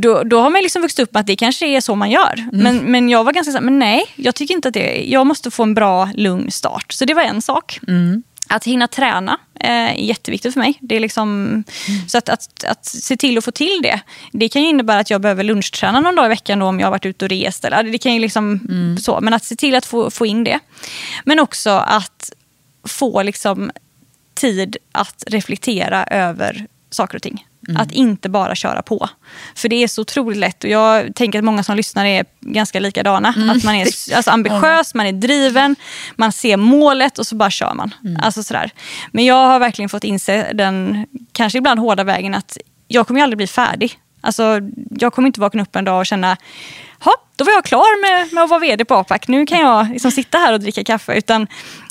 [0.00, 2.48] då, då har man liksom vuxit upp med att det kanske är så man gör.
[2.52, 5.12] Men, men jag var ganska så här, men nej, jag tycker inte att det är,
[5.12, 6.92] Jag måste få en bra, lugn start.
[6.92, 7.80] Så det var en sak.
[8.48, 10.78] Att hinna träna eh, är jätteviktigt för mig.
[10.80, 11.64] Det är liksom,
[12.08, 14.00] Så att, att, att se till att få till det.
[14.32, 16.86] Det kan ju innebära att jag behöver lunchträna någon dag i veckan då, om jag
[16.86, 17.64] har varit ute och rest.
[17.64, 18.60] Eller, det kan ju liksom,
[19.00, 20.60] så, men att se till att få, få in det.
[21.24, 22.32] Men också att
[22.84, 23.70] få liksom
[24.34, 27.46] tid att reflektera över saker och ting.
[27.76, 29.08] Att inte bara köra på.
[29.54, 30.64] För det är så otroligt lätt.
[30.64, 33.28] Och jag tänker att många som lyssnar är ganska likadana.
[33.28, 33.86] Att man är
[34.16, 35.76] alltså, ambitiös, man är driven,
[36.16, 37.94] man ser målet och så bara kör man.
[38.22, 38.70] Alltså, sådär.
[39.12, 42.58] Men jag har verkligen fått inse den, kanske ibland hårda vägen, att
[42.88, 43.98] jag kommer ju aldrig bli färdig.
[44.20, 44.60] Alltså,
[44.90, 46.36] jag kommer inte vakna upp en dag och känna
[47.00, 49.20] "Ha, då var jag klar med, med att vara vd på APAC.
[49.28, 51.14] Nu kan jag liksom sitta här och dricka kaffe.
[51.14, 51.46] Utan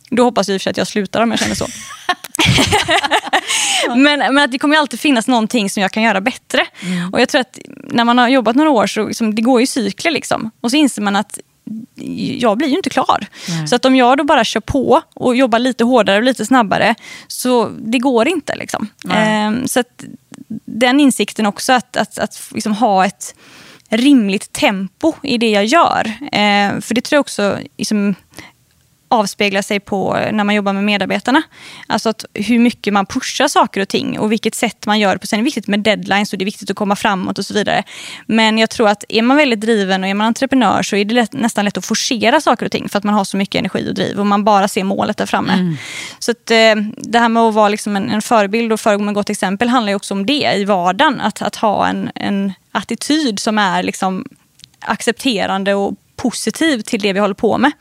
[0.10, 1.68] då hoppas jag i och för sig att jag slutar om jag känner så.
[3.96, 6.66] men, men att det kommer alltid finnas någonting som jag kan göra bättre.
[7.12, 9.68] Och jag tror att när man har jobbat några år så liksom, det går ju
[9.68, 10.12] cykler.
[10.12, 10.52] Liksom.
[10.62, 11.40] Och så inser man att
[12.38, 13.28] jag blir ju inte klar.
[13.68, 16.96] Så att om jag då bara kör på och jobbar lite hårdare och lite snabbare,
[17.28, 18.56] så det går inte.
[18.56, 18.88] Liksom.
[19.10, 20.04] Ehm, så att
[20.66, 23.36] den insikten också, att, att, att liksom ha ett
[23.90, 26.14] rimligt tempo i det jag gör.
[26.32, 28.16] Ehm, för det tror jag också liksom,
[29.16, 31.42] avspeglar sig på när man jobbar med medarbetarna.
[31.88, 35.20] Alltså att hur mycket man pushar saker och ting och vilket sätt man gör det
[35.20, 35.28] på.
[35.28, 37.54] Sen är det viktigt med deadlines och det är viktigt att komma framåt och så
[37.54, 37.84] vidare.
[38.26, 41.14] Men jag tror att är man väldigt driven och är man entreprenör så är det
[41.14, 43.90] lätt, nästan lätt att forcera saker och ting för att man har så mycket energi
[43.90, 45.78] och driv och man bara ser målet där framme.
[46.20, 49.14] Så att, eh, det här med att vara liksom en, en förebild och föregå med
[49.14, 51.22] gott exempel handlar ju också om det i vardagen.
[51.22, 54.26] Att, att ha en, en attityd som är liksom
[54.80, 55.94] accepterande och
[56.30, 57.72] positiv till det vi håller på med.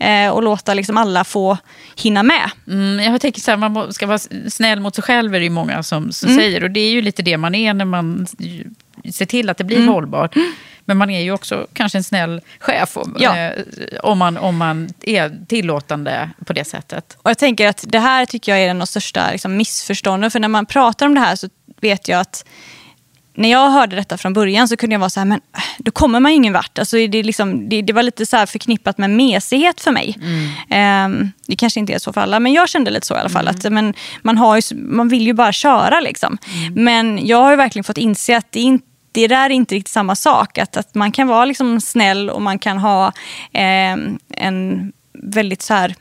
[0.00, 1.58] Eh, och låta liksom alla få
[1.96, 2.50] hinna med.
[2.68, 4.18] Mm, jag tänker så här, man ska vara
[4.48, 6.64] snäll mot sig själv är det ju många som, som säger.
[6.64, 8.26] Och det är ju lite det man är när man
[9.12, 10.34] ser till att det blir hållbart.
[10.84, 13.36] Men man är ju också kanske en snäll chef om, Ja.
[13.38, 13.52] eh,
[14.02, 17.16] om, man, om man är tillåtande på det sättet.
[17.22, 20.30] Och jag tänker att det här tycker jag är en av de största liksom, missförstånden.
[20.30, 21.48] För när man pratar om det här så
[21.80, 22.44] vet jag att
[23.34, 25.90] när jag hörde detta från början så kunde jag vara så här, men äh, då
[25.90, 26.78] kommer man ju ingen vart.
[26.78, 30.18] Alltså, det, liksom, det, det var lite så förknippat med mesighet för mig.
[30.70, 33.28] Ehm, det kanske inte är så för alla, men jag kände lite så i alla
[33.28, 33.48] fall.
[33.48, 36.38] Att, men, man, har ju, man vill ju bara köra liksom.
[36.74, 40.16] Men jag har verkligen fått inse att det inte det där är inte riktigt samma
[40.16, 40.58] sak.
[40.58, 43.12] Att, att man kan vara liksom snäll och man kan ha
[43.52, 45.94] ehm, en väldigt så här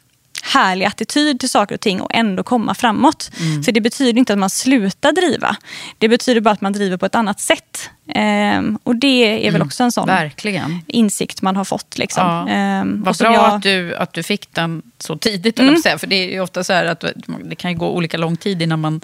[0.46, 3.32] härlig attityd till saker och ting och ändå komma framåt.
[3.66, 5.56] För det betyder inte att man slutar driva.
[5.98, 7.90] Det betyder bara att man driver på ett annat sätt.
[8.16, 10.80] Ehm, och det är väl också en sån Verkligen.
[10.88, 11.98] insikt man har fått.
[11.98, 12.24] Liksom.
[12.28, 12.48] Ja.
[12.48, 15.78] Ehm, Vad bra jag- att, du, att du fick den så tidigt, mm.
[15.78, 15.98] säga.
[15.98, 17.04] för det är ju ofta så här att
[17.44, 19.02] det kan gå olika lång tid innan man,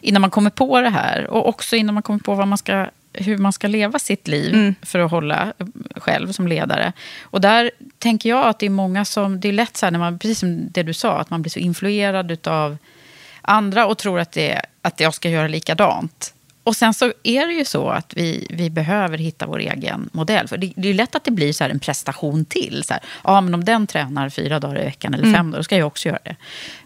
[0.00, 1.26] innan man kommer på det här.
[1.26, 4.54] Och också innan man kommer på vad man ska, hur man ska leva sitt liv
[4.54, 4.74] Mm.
[4.82, 5.52] för att hålla
[5.96, 6.92] själv som ledare.
[7.22, 7.70] Och där
[8.00, 10.38] tänker jag att det är många som, det är lätt så här när man, precis
[10.38, 12.76] som det du sa, att man blir så influerad av
[13.42, 16.34] andra och tror att, det, att jag ska göra likadant.
[16.64, 20.48] Och sen så är det ju så att vi, vi behöver hitta vår egen modell.
[20.48, 22.84] För det, det är lätt att det blir så en prestation till.
[22.84, 25.64] Så här, ja, men om den tränar fyra dagar i veckan eller fem dagar, då
[25.64, 26.36] ska jag också göra det.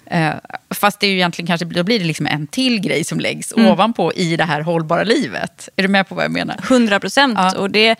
[0.07, 0.35] Eh,
[0.71, 3.53] fast det är ju egentligen kanske, då blir det liksom en till grej som läggs
[3.53, 5.69] ovanpå i det här hållbara livet.
[5.77, 6.61] Är du med på vad jag menar?
[6.63, 7.35] 100 procent.
[7.37, 7.59] Ja.
[7.59, 7.97] Och det,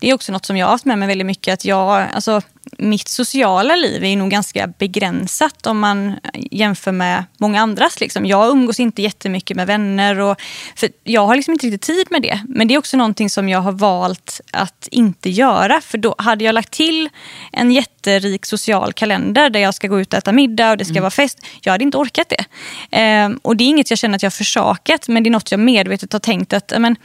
[0.00, 1.54] det är också något som jag har haft med mig väldigt mycket.
[1.54, 2.40] Att jag, alltså,
[2.78, 8.00] mitt sociala liv är nog ganska begränsat om man jämför med många andras.
[8.00, 8.26] Liksom.
[8.26, 10.20] Jag umgås inte jättemycket med vänner.
[10.20, 10.40] Och,
[10.76, 12.40] för jag har liksom inte riktigt tid med det.
[12.48, 15.80] Men det är också någonting som jag har valt att inte göra.
[15.80, 17.08] För då hade jag lagt till
[17.52, 20.84] en jätte jätterik social kalender där jag ska gå ut och äta middag och det
[20.84, 21.02] ska Mm.
[21.02, 21.38] vara fest.
[21.62, 22.44] Jag hade inte orkat det.
[22.90, 25.50] Ehm, och det är inget jag känner att jag har försakat, men det är något
[25.50, 26.96] jag medvetet har tänkt att men,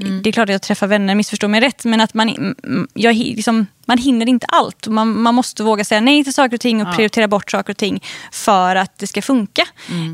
[0.00, 0.22] Mm.
[0.22, 3.14] Det är klart att jag träffar vänner, missförstå mig rätt, men att man, mm, jag,
[3.16, 4.86] liksom, man hinner inte allt.
[4.86, 6.92] Man, man måste våga säga nej till saker och ting och Ja.
[6.92, 9.62] prioritera bort saker och ting för att det ska funka.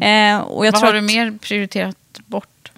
[0.02, 2.70] Eh, och jag Vad tror har du mer prioriterat bort?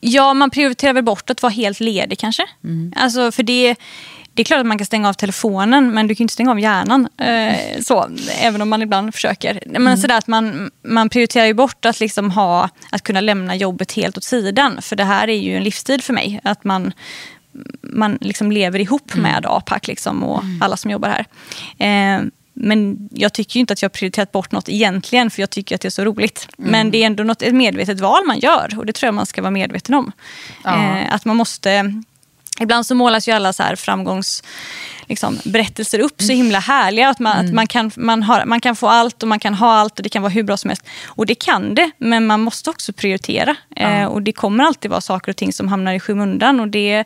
[0.00, 2.42] Ja, man prioriterar väl bort att vara helt ledig kanske.
[2.64, 2.92] Mm.
[2.96, 3.76] Alltså, för det,
[4.34, 6.60] det är klart att man kan stänga av telefonen, men du kan inte stänga av
[6.60, 7.08] hjärnan.
[7.18, 8.10] Eh, så,
[8.40, 9.62] även om man ibland försöker.
[9.66, 9.96] Men Mm.
[9.96, 14.16] sådär att man, man prioriterar ju bort att, liksom ha, att kunna lämna jobbet helt
[14.18, 14.82] åt sidan.
[14.82, 16.40] För det här är ju en livsstil för mig.
[16.44, 16.92] Att man,
[17.82, 19.22] man liksom lever ihop Mm.
[19.32, 21.26] med APAC liksom, och alla som jobbar här.
[22.16, 22.22] Eh,
[22.54, 25.80] men jag tycker inte att jag har prioriterat bort något egentligen, för jag tycker att
[25.80, 26.48] det är så roligt.
[26.58, 26.70] Mm.
[26.70, 29.26] Men det är ändå något, ett medvetet val man gör och det tror jag man
[29.26, 30.12] ska vara medveten om.
[30.64, 30.96] Ja.
[30.98, 32.02] Eh, att man måste...
[32.60, 34.42] Ibland så målas ju alla så här framgångs
[35.08, 37.08] liksom, berättelser upp så himla härliga.
[37.08, 39.72] Att, man, att man, kan, man, har, man kan få allt och man kan ha
[39.72, 40.86] allt och det kan vara hur bra som helst.
[41.06, 43.56] Och det kan det, men man måste också prioritera.
[43.76, 47.04] Eh, och det kommer alltid vara saker och ting som hamnar i skymundan och det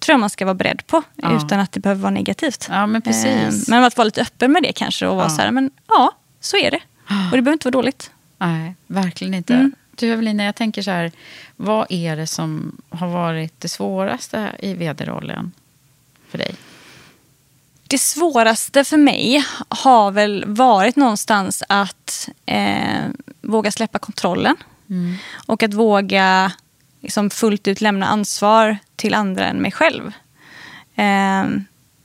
[0.00, 1.36] tror jag man ska vara beredd på Ja.
[1.36, 2.66] utan att det behöver vara negativt.
[2.70, 3.26] Ja, men precis.
[3.26, 5.30] Eh, men att vara lite öppen med det kanske och vara Ja.
[5.30, 6.80] så här, men ja, så är det.
[7.30, 8.10] Och det behöver inte vara dåligt.
[8.38, 9.54] Nej, verkligen inte.
[9.54, 9.72] Mm.
[9.96, 11.12] Du Evelina, jag tänker så här.
[11.56, 15.52] Vad är det som har varit det svåraste i vd-rollen
[16.28, 16.54] för dig?
[17.88, 23.04] Det svåraste för mig har väl varit någonstans att eh,
[23.40, 24.56] våga släppa kontrollen.
[25.46, 26.52] Och att våga
[27.00, 30.12] liksom, fullt ut lämna ansvar till andra än mig själv.
[30.96, 31.44] Eh,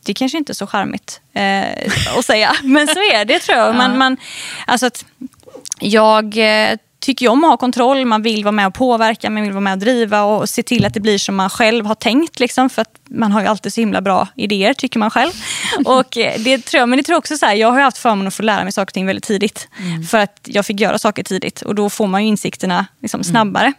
[0.04, 3.76] det kanske inte är så charmigt eh, att säga, men så är det tror jag.
[3.76, 4.18] Man, man,
[4.68, 5.06] alltså att
[5.80, 9.44] jag eh, tycker ju om att ha kontroll, man vill vara med och påverka, man
[9.44, 11.96] vill vara med och driva och se till att det blir som man själv har
[11.96, 12.40] tänkt.
[12.40, 15.32] Liksom, för att man har ju alltid så himla bra idéer, tycker man själv.
[15.86, 17.98] Och eh, det tror jag, men det tror jag också så här, jag har haft
[17.98, 19.68] förmånen att få lära mig saker och ting väldigt tidigt.
[20.10, 23.74] För att jag fick göra saker tidigt och då får man ju insikterna liksom, snabbare.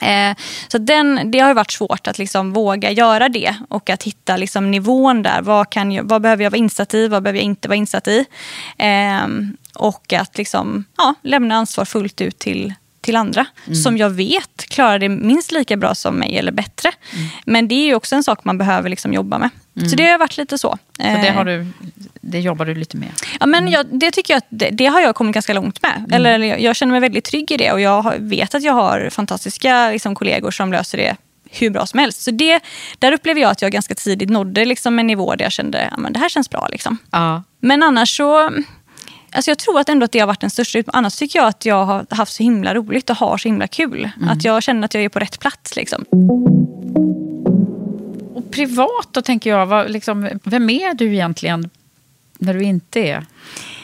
[0.00, 0.36] Eh,
[0.68, 4.70] så den, det har varit svårt att liksom våga göra det och att hitta liksom
[4.70, 5.42] nivån där.
[5.42, 7.08] Vad, kan jag, vad behöver jag vara insatt i?
[7.08, 8.24] Vad behöver jag inte vara insatt i?
[8.78, 9.26] Eh,
[9.74, 13.46] och att liksom, ja, lämna ansvar fullt ut till, till andra
[13.82, 16.92] som jag vet klarar det minst lika bra som mig eller bättre.
[17.44, 19.50] Men det är ju också en sak man behöver liksom jobba med.
[19.90, 20.78] Så det har varit lite så.
[20.96, 21.66] Så det, Eh, har du,
[22.20, 23.08] det jobbar du lite med?
[23.40, 26.12] Ja, men jag, det tycker jag att det, det har jag kommit ganska långt med.
[26.12, 29.90] Eller jag, känner mig väldigt trygg i det och jag vet att jag har fantastiska
[29.90, 31.16] liksom, kollegor som löser det
[31.50, 32.22] hur bra som helst.
[32.22, 32.60] Så det,
[32.98, 36.00] där upplever jag att jag ganska tidigt nådde liksom, en nivå där jag kände att
[36.02, 36.68] ja, det här känns bra.
[36.70, 36.98] Liksom.
[37.10, 37.42] Ja.
[37.60, 38.50] Men annars så...
[39.32, 40.98] Alltså jag tror att ändå att det har varit den största utmaningen.
[40.98, 44.10] Annars tycker jag att jag har haft så himla roligt och har så himla kul.
[44.28, 45.76] Att jag känner att jag är på rätt plats.
[45.76, 46.04] Liksom.
[48.34, 51.70] Och privat då tänker jag, vad, liksom, vem är du egentligen
[52.38, 53.26] när du inte är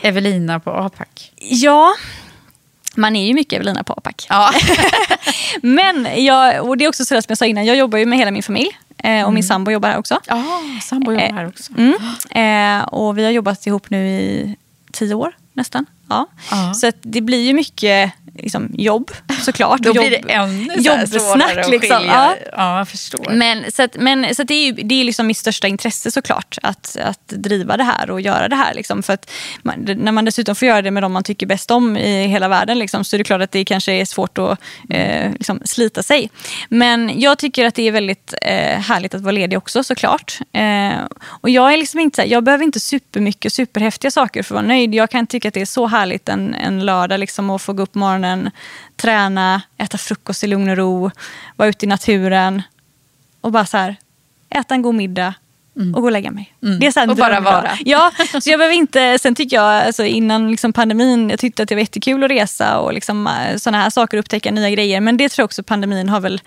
[0.03, 1.31] Evelina på APAC?
[1.37, 1.95] Ja,
[2.95, 4.27] man är ju mycket Evelina på APAC.
[4.29, 4.51] Ja.
[5.63, 8.19] Men jag, och det är också sådär som jag sa innan, jag jobbar ju med
[8.19, 8.79] hela min familj.
[8.99, 10.21] Eh, och min sambo jobbar här också.
[10.27, 10.45] Ja,
[10.83, 11.73] sambo jobbar här också.
[11.79, 12.81] Mm.
[12.81, 14.57] Eh, och vi har jobbat ihop nu i
[14.97, 15.87] tio år nästan.
[16.09, 16.27] Ja.
[16.51, 16.75] Ja.
[16.75, 19.11] Så det blir ju mycket liksom, jobb
[19.43, 19.81] såklart.
[19.81, 21.57] Då blir jobb- det ännu svårare jobbsnack.
[21.57, 22.07] att Liksom.
[22.07, 22.35] Ja.
[22.53, 23.31] Ja, jag förstår.
[23.31, 26.59] Men, så att, men, så det är, ju, det är liksom mitt största intresse såklart.
[26.63, 28.75] Att, att driva det här och göra det här.
[28.75, 29.03] Liksom.
[29.03, 29.31] För att
[29.63, 32.49] man, när man dessutom får göra det med de man tycker bäst om i hela
[32.49, 34.61] världen liksom, så är det klart att det kanske är svårt att
[34.91, 36.31] eh, liksom, slita sig.
[36.69, 40.39] Men jag tycker att det är väldigt eh, härligt att vara ledig också såklart.
[40.53, 44.69] Eh, och jag är liksom inte jag behöver inte supermycket superhäftiga saker för att vara
[44.69, 44.95] nöjd.
[44.95, 47.83] Jag kan tycka att det är så härligt en, en lördag liksom, att få gå
[47.83, 48.51] upp på morgonen,
[48.97, 51.11] träna, äta frukost i lugn och ro,
[51.57, 52.63] vara ute i naturen
[53.41, 53.97] och bara så här,
[54.51, 55.35] äta en god middag
[55.95, 56.55] och gå och lägga mig.
[56.81, 57.71] Det är så här Och bara vara.
[57.85, 61.69] Ja, så jag behöver inte, sen tycker jag, alltså innan liksom pandemin, jag tyckte att
[61.69, 65.01] det var jättekul att resa och liksom, sådana här saker, upptäcka nya grejer.
[65.01, 66.41] Men det tror jag också pandemin har väl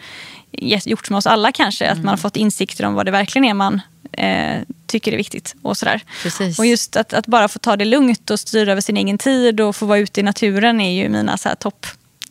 [0.85, 1.91] gjort med oss alla kanske.
[1.91, 3.81] Att man har fått insikter om vad det verkligen är man
[4.11, 5.55] eh, tycker är viktigt.
[5.61, 6.01] Och, sådär.
[6.23, 6.59] Precis.
[6.59, 9.61] och just att, att bara få ta det lugnt och styra över sin egen tid
[9.61, 11.85] och få vara ute i naturen är ju mina så här, topp,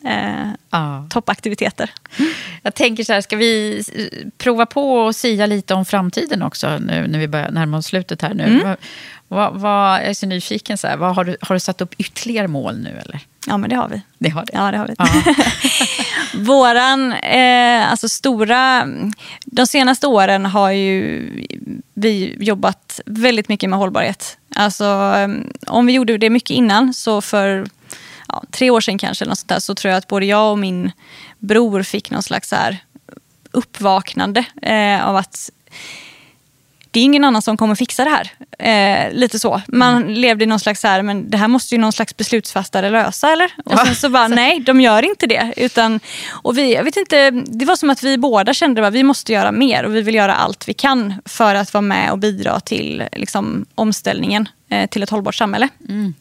[0.05, 1.07] eh, Ja.
[1.09, 1.91] toppaktiviteter.
[2.63, 3.83] Jag tänker så här, ska vi
[4.37, 8.21] prova på att sia lite om framtiden också nu när vi börjar närma oss slutet
[8.21, 8.43] här nu?
[8.43, 8.77] Mm.
[9.27, 11.95] Vad, vad, jag är så nyfiken, så här, vad har, du, har du satt upp
[11.97, 13.19] ytterligare mål nu eller?
[13.47, 14.01] Ja, men det har vi.
[14.17, 14.51] Det har det?
[14.53, 14.95] Ja, det har vi.
[16.43, 18.87] Våran eh, alltså stora...
[19.45, 21.29] De senaste åren har ju
[21.93, 24.37] vi jobbat väldigt mycket med hållbarhet.
[24.55, 24.83] Alltså,
[25.15, 25.27] eh,
[25.67, 27.65] om vi gjorde det mycket innan, så för
[28.29, 30.51] ja, tre år sedan kanske, eller något sånt där, så tror jag att både jag
[30.51, 30.91] och min
[31.39, 32.77] bror fick någon slags så här
[33.51, 35.51] uppvaknande eh, av att
[36.91, 38.31] det är ingen annan som kommer fixa det här.
[38.59, 39.61] Eh, lite så.
[39.67, 40.13] Man mm.
[40.13, 43.51] levde i någon slags, här, men det här måste ju någon slags beslutsfattare lösa eller?
[43.65, 45.53] Och sen så bara, nej de gör inte det.
[45.57, 45.99] Utan,
[46.29, 49.33] och vi, jag vet inte, det var som att vi båda kände att vi måste
[49.33, 52.59] göra mer och vi vill göra allt vi kan för att vara med och bidra
[52.59, 55.69] till liksom, omställningen eh, till ett hållbart samhälle.
[55.89, 56.13] Mm.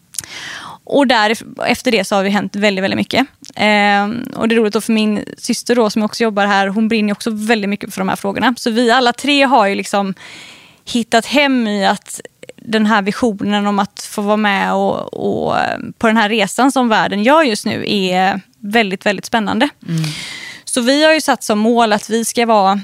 [0.90, 1.36] Och där,
[1.66, 3.26] efter det så har vi hänt väldigt, väldigt mycket.
[3.56, 6.88] Eh, och det är roligt då för min syster då, som också jobbar här, hon
[6.88, 8.54] brinner också väldigt mycket för de här frågorna.
[8.56, 10.14] Så vi alla tre har ju liksom
[10.84, 12.20] hittat hem i att
[12.56, 15.56] den här visionen om att få vara med och, och
[15.98, 19.68] på den här resan som världen gör just nu är väldigt, väldigt spännande.
[19.88, 20.02] Mm.
[20.64, 22.80] Så vi har ju satt som mål att vi ska vara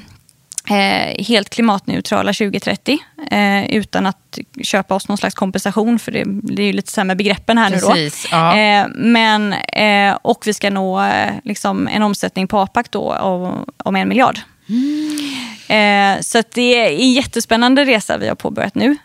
[0.68, 2.98] eh, helt klimatneutrala 2030
[3.30, 7.16] eh, utan att köpa oss någon slags kompensation för det, det är ju lite med
[7.16, 8.44] begreppen här Precis, nu då.
[8.44, 13.68] Eh, men, eh, och vi ska nå eh, liksom en omsättning på APAC då av,
[13.76, 14.40] om en miljard.
[14.68, 16.22] Mm.
[16.22, 18.96] så det är en jättespännande resa vi har påbörjat nu.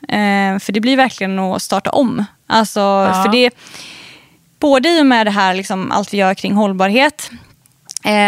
[0.61, 2.25] för det blir verkligen att starta om.
[2.47, 3.23] Alltså, ja.
[3.25, 3.53] för det,
[4.59, 7.31] både i och med det här, liksom, allt vi gör kring hållbarhet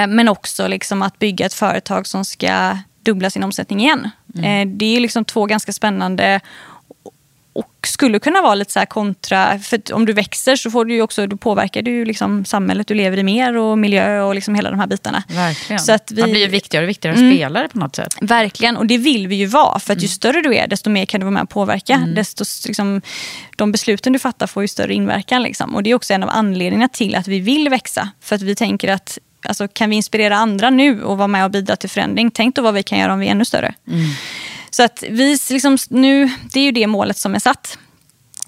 [0.08, 4.10] men också liksom att bygga ett företag som ska dubbla sin omsättning igen.
[4.36, 4.70] Mm.
[4.70, 6.42] Eh, det är liksom två ganska spännande
[7.54, 11.28] och skulle kunna vara lite så kontra, för om du växer så får du också,
[11.28, 14.80] du påverkar du liksom samhället du lever i mer och miljö och liksom hela de
[14.80, 15.24] här bitarna.
[15.28, 15.80] Verkligen.
[15.80, 18.16] Så att vi, Man blir ju viktigare och viktigare mm, spelare på något sätt.
[18.22, 19.80] Verkligen, och det vill vi ju vara.
[19.80, 20.10] För att ju mm.
[20.10, 21.94] större du är, desto mer kan du vara med och påverka.
[21.94, 22.16] Mm.
[22.16, 23.02] Desto, liksom,
[23.56, 25.44] de besluten du fattar får ju större inverkan.
[25.44, 25.76] Liksom.
[25.76, 28.10] Och det är också en av anledningarna till att vi vill växa.
[28.22, 29.18] För att vi tänker att
[29.48, 32.32] alltså, kan vi inspirera andra nu och vara med och bidra till förändring?
[32.32, 33.74] Tänk då vad vi kan göra om vi är ännu större.
[33.88, 34.06] Mm.
[34.70, 37.78] Så att vi, liksom, nu, det är ju det målet som är satt.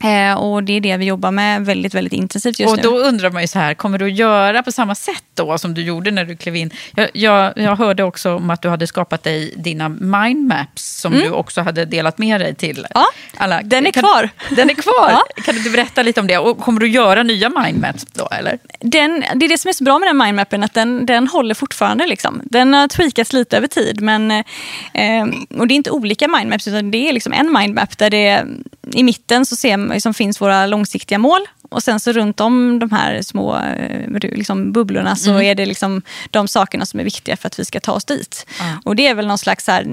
[0.03, 2.87] Eh, och det är det vi jobbar med väldigt, väldigt intensivt just och nu.
[2.87, 5.57] Och då undrar man ju så här, kommer du att göra på samma sätt då
[5.57, 6.71] som du gjorde när du klev in?
[6.95, 11.25] Jag, jag, jag hörde också om att du hade skapat dig dina mindmaps som mm.
[11.25, 13.05] du också hade delat med dig till ja,
[13.37, 13.61] alla.
[13.61, 14.29] Den är kan, kvar.
[14.49, 15.09] Den är kvar.
[15.09, 15.23] Ja.
[15.43, 16.37] Kan du berätta lite om det?
[16.37, 18.59] Och kommer du att göra nya mindmaps då eller?
[18.79, 21.55] Den, det är det som är så bra med den mindmappen, att den, den håller
[21.55, 22.07] fortfarande.
[22.07, 22.41] Liksom.
[22.43, 24.01] Den har tweakats lite över tid.
[24.01, 25.25] Men, eh,
[25.57, 28.45] och det är inte olika mindmaps utan det är liksom en mindmap där det
[28.91, 32.79] i mitten så ser man, liksom, finns våra långsiktiga mål och sen så runt om
[32.79, 35.41] de här små eh, liksom, bubblorna så mm.
[35.41, 38.45] är det liksom de sakerna som är viktiga för att vi ska ta oss dit.
[38.61, 38.79] Mm.
[38.85, 39.85] Och det är väl någon slags här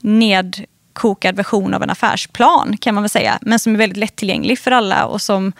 [0.00, 3.38] nedkokad version av en affärsplan kan man väl säga.
[3.40, 5.52] Men som är väldigt lättillgänglig för alla och som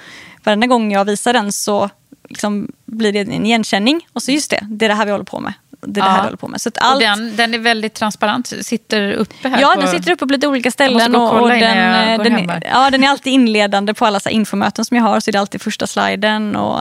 [0.44, 1.90] varenda gång jag visar den så
[2.28, 4.06] liksom blir det en igenkänning.
[4.12, 5.52] Och så just det, det är det här vi håller på med
[5.86, 6.60] det, är det här håller på med.
[6.60, 7.00] Så allt...
[7.00, 9.60] den, den är väldigt transparent, sitter uppe här?
[9.60, 9.80] Ja, på...
[9.80, 11.14] den sitter uppe på lite olika ställen.
[11.14, 15.04] och, och den, den, ja, den är alltid inledande på alla så infomöten som jag
[15.04, 15.20] har.
[15.20, 16.80] Så är det alltid första sliden och,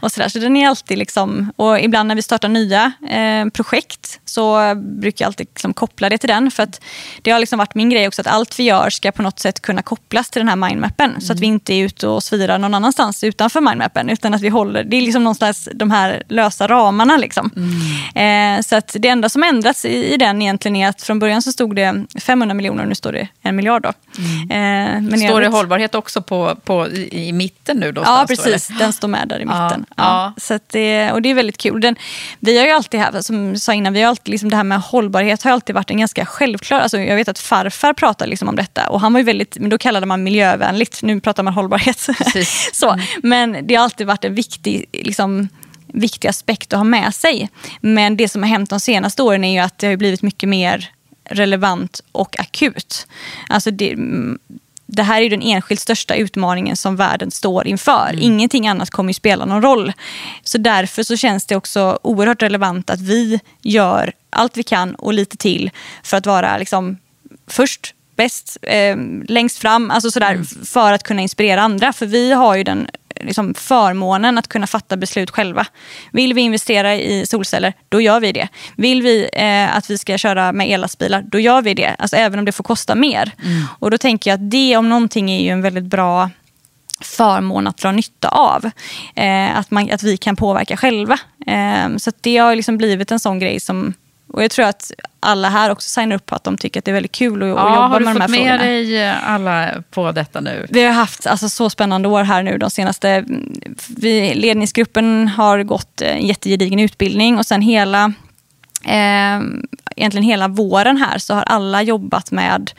[0.00, 0.28] och sådär.
[0.28, 5.24] Så den är alltid liksom, och ibland när vi startar nya eh, projekt så brukar
[5.24, 6.50] jag alltid liksom koppla det till den.
[6.50, 6.80] För att
[7.22, 9.62] det har liksom varit min grej också att allt vi gör ska på något sätt
[9.62, 11.10] kunna kopplas till den här mindmappen.
[11.10, 11.20] Mm.
[11.20, 14.08] Så att vi inte är ute och svirar någon annanstans utanför mindmappen.
[14.08, 17.16] Utan att vi håller, det är liksom någonstans de här lösa ramarna.
[17.16, 17.50] Liksom.
[17.56, 17.70] Mm.
[18.14, 21.18] Eh, Eh, så att det enda som ändrats i, i, den egentligen är att från
[21.18, 23.82] början så stod det 500 miljoner och nu står det en miljard.
[23.82, 23.92] Då.
[24.18, 25.10] Mm.
[25.10, 27.92] Eh, står det hållbarhet också på, på, i, i mitten nu?
[27.92, 28.68] Då, ja, precis.
[28.68, 29.86] Då, den står med där i mitten.
[29.96, 30.32] Ja, ja.
[30.36, 31.80] Så det, och det är väldigt kul.
[31.80, 31.96] Den,
[32.40, 34.64] vi har ju alltid, här, som jag sa innan, vi har alltid, liksom det här
[34.64, 36.80] med hållbarhet har alltid varit en ganska självklar...
[36.80, 39.70] Alltså jag vet att farfar pratade liksom om detta och han var ju väldigt, men
[39.70, 41.02] då kallade man miljövänligt.
[41.02, 41.98] Nu pratar man hållbarhet.
[42.72, 43.06] så, mm.
[43.22, 44.84] Men det har alltid varit en viktig...
[44.92, 45.48] Liksom,
[45.92, 47.48] viktig aspekt att ha med sig.
[47.80, 50.48] Men det som har hänt de senaste åren är ju att det har blivit mycket
[50.48, 50.90] mer
[51.24, 53.06] relevant och akut.
[53.48, 53.96] Alltså det,
[54.86, 58.08] det här är den enskilt största utmaningen som världen står inför.
[58.10, 58.22] Mm.
[58.22, 59.92] Ingenting annat kommer ju spela någon roll.
[60.42, 65.14] Så därför så känns det också oerhört relevant att vi gör allt vi kan och
[65.14, 65.70] lite till
[66.02, 66.98] för att vara liksom
[67.46, 68.96] först bäst, eh,
[69.28, 70.44] längst fram, alltså sådär, mm.
[70.44, 71.92] för att kunna inspirera andra.
[71.92, 72.88] För vi har ju den
[73.22, 75.66] liksom förmånen att kunna fatta beslut själva.
[76.12, 78.48] Vill vi investera i solceller, då gör vi det.
[78.76, 81.94] Vill vi eh, att vi ska köra med ellastbilar, då gör vi det.
[81.98, 83.32] Alltså, även om det får kosta mer.
[83.44, 83.66] Mm.
[83.78, 86.30] Och då tänker jag att det om någonting är ju en väldigt bra
[87.00, 88.70] förmån att dra nytta av.
[89.14, 91.18] Eh, att, man, att vi kan påverka själva.
[91.46, 93.94] Eh, så det har liksom blivit en sån grej som
[94.32, 96.90] och jag tror att alla här också signar upp på att de tycker att det
[96.90, 98.50] är väldigt kul att, ja, att jobba med de här frågorna.
[98.50, 100.66] Har du fått med dig eh, alla på detta nu?
[100.70, 103.24] Vi har haft alltså, så spännande år här nu de senaste...
[103.88, 108.12] Vi, ledningsgruppen har gått en jättegedigen utbildning och sen hela,
[108.84, 109.40] eh,
[109.96, 112.70] egentligen hela våren här så har alla jobbat med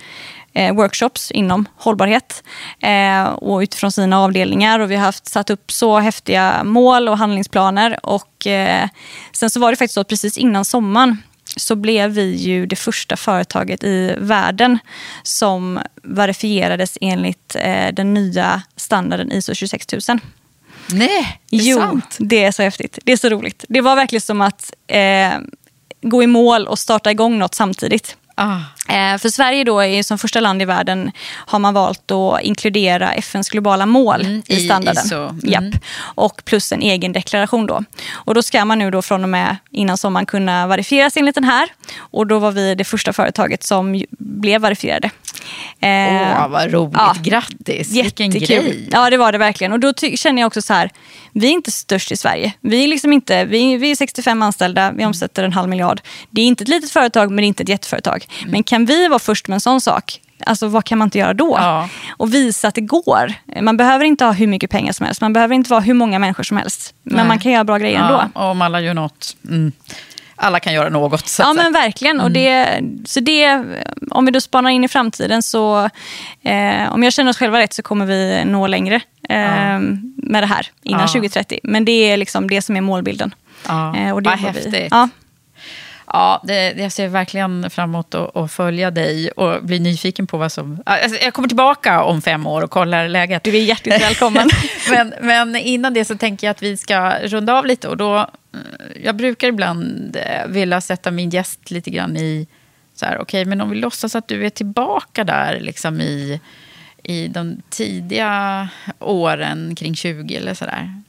[0.54, 2.44] eh, workshops inom hållbarhet
[2.80, 4.80] eh, och utifrån sina avdelningar.
[4.80, 8.00] Och vi har haft, satt upp så häftiga mål och handlingsplaner.
[8.04, 8.90] Och, eh,
[9.32, 11.18] sen så var det faktiskt så att precis innan sommaren
[11.56, 14.80] så blev vi ju det första företaget i världen
[15.24, 20.20] som verifierades enligt eh, den nya standarden ISO 26000.
[20.88, 22.18] Nej, det är jo, sant?
[22.20, 23.00] det är så häftigt.
[23.04, 23.66] Det är så roligt.
[23.70, 25.32] Det var verkligen som att eh,
[26.02, 28.18] gå i mål och starta igång något samtidigt.
[28.36, 28.60] Ah.
[28.90, 33.14] Eh, för Sverige då är som första land i världen har man valt att inkludera
[33.14, 35.06] FNs globala mål Mm, i standarden.
[35.06, 35.16] ISO.
[35.16, 35.40] Mm.
[35.44, 35.82] Japp.
[36.00, 37.84] Och plus en egen deklaration då.
[38.14, 41.44] Och då ska man nu då från och med innan sommaren kunna verifieras enligt den
[41.44, 41.70] här.
[41.98, 45.10] Och då var vi det första företaget som blev verifierade.
[45.84, 46.94] Åh, Eh, vad roligt.
[46.98, 47.16] ja.
[47.24, 47.92] Grattis.
[47.92, 48.88] Vilken grej.
[48.92, 49.74] Ja, det var det verkligen.
[49.74, 50.90] Och då känner jag också så här,
[51.34, 52.54] vi är inte störst i Sverige.
[52.62, 56.02] Vi är, liksom inte, vi, vi är 65 anställda, vi omsätter en halv miljard.
[56.30, 58.26] Det är inte ett litet företag, men det är inte ett jätteföretag.
[58.46, 61.34] Men kan vi vara först med en sån sak, alltså vad kan man inte göra
[61.34, 61.56] då?
[61.60, 61.90] Ja.
[62.18, 63.34] Och visa att det går.
[63.62, 66.20] Man behöver inte ha hur mycket pengar som helst, man behöver inte vara hur många
[66.20, 66.94] människor som helst.
[67.04, 67.26] Men Nej.
[67.28, 68.24] man kan göra bra grejer ändå.
[68.36, 69.36] Ja, om alla gör något.
[69.50, 69.72] Mm.
[70.36, 71.36] Alla kan göra något.
[71.40, 72.20] Ja men verkligen.
[72.22, 72.34] Och Mm.
[72.34, 73.64] det, så det,
[74.12, 75.90] om vi då spanar in i framtiden så,
[76.44, 78.96] eh, om jag känner oss själva rätt så kommer vi nå längre
[79.30, 79.80] eh,
[80.16, 81.08] med det här innan Ja.
[81.08, 81.60] 2030.
[81.64, 83.34] Men det är liksom det som är målbilden.
[83.68, 84.88] Ja, Eh, och det vad jobbar vi- häftigt.
[84.92, 85.10] Ja.
[86.14, 90.38] Ja, det, jag ser verkligen fram emot att, att följa dig och bli nyfiken på
[90.38, 90.84] vad som...
[90.86, 93.44] Alltså, jag kommer tillbaka om fem år och kollar läget.
[93.44, 94.50] Du är hjärtligt välkommen.
[94.90, 97.88] men, men innan det så tänker jag att vi ska runda av lite.
[97.88, 98.28] Och då, eh,
[99.04, 102.48] jag brukar ibland eh, vilja sätta min gäst lite grann i...
[102.96, 106.40] så här, Okej, men om vi låtsas att du är tillbaka där liksom i,
[107.04, 111.02] i de tidiga åren kring 20 eller sådär.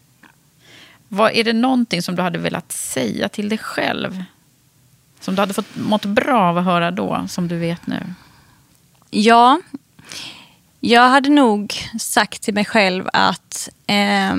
[1.09, 4.24] Vad, är det någonting som du hade velat säga till dig själv?
[5.23, 8.01] Som du hade fått mått bra av att höra då, som du vet nu?
[9.11, 9.61] Ja,
[10.81, 14.37] jag hade nog sagt till mig själv att eh,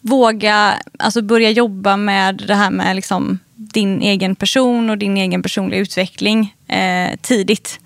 [0.00, 5.42] våga alltså börja jobba med det här med liksom din egen person och din egen
[5.42, 7.80] personliga utveckling eh, tidigt.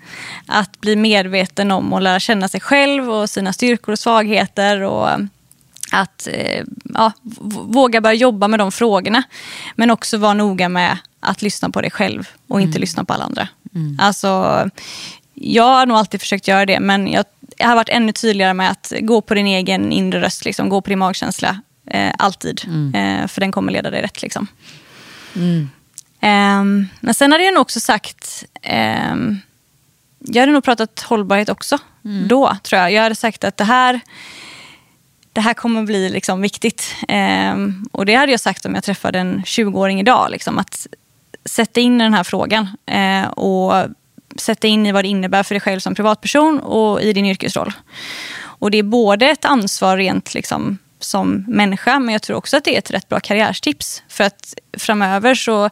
[0.47, 4.81] Att bli medveten om och lära känna sig själv och sina styrkor och svagheter.
[4.81, 5.09] och
[5.91, 6.63] att eh,
[6.93, 7.11] ja,
[7.63, 9.23] våga börja jobba med de frågorna.
[9.75, 13.23] Men också vara noga med att lyssna på dig själv och inte lyssna på alla
[13.23, 13.47] andra.
[13.99, 14.69] Alltså,
[15.33, 17.25] jag har nog alltid försökt göra det, men jag,
[17.57, 20.81] jag har varit ännu tydligare med att gå på din egen inre röst, liksom, gå
[20.81, 21.61] på din magkänsla.
[21.87, 22.61] Eh, alltid.
[22.95, 24.21] Eh, för den kommer leda dig rätt.
[24.21, 24.47] Liksom.
[26.19, 29.39] Ehm, men sen hade jag nog också sagt, ehm,
[30.19, 31.77] jag hade nog pratat hållbarhet också.
[32.27, 32.91] Då tror jag.
[32.91, 33.99] Jag hade sagt att det här,
[35.33, 36.95] det här kommer bli liksom viktigt.
[37.07, 40.31] Ehm, och det hade jag sagt om jag träffade en 20-åring idag.
[40.31, 40.87] Liksom, att
[41.45, 42.67] sätta in i den här frågan.
[42.85, 43.73] Eh, och
[44.35, 47.73] sätta in i vad det innebär för dig själv som privatperson och i din yrkesroll.
[48.41, 52.63] Och det är både ett ansvar rent liksom, som människa, men jag tror också att
[52.63, 54.03] det är ett rätt bra karriärstips.
[54.07, 55.69] För att framöver så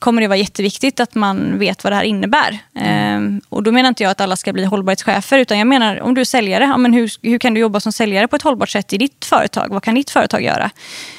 [0.00, 2.58] kommer det vara jätteviktigt att man vet vad det här innebär.
[2.74, 6.14] Ehm, och då menar inte jag att alla ska bli hållbarhetschefer, utan jag menar om
[6.14, 8.68] du är säljare, ja, men hur, hur kan du jobba som säljare på ett hållbart
[8.68, 9.68] sätt i ditt företag?
[9.70, 10.70] Vad kan ditt företag göra?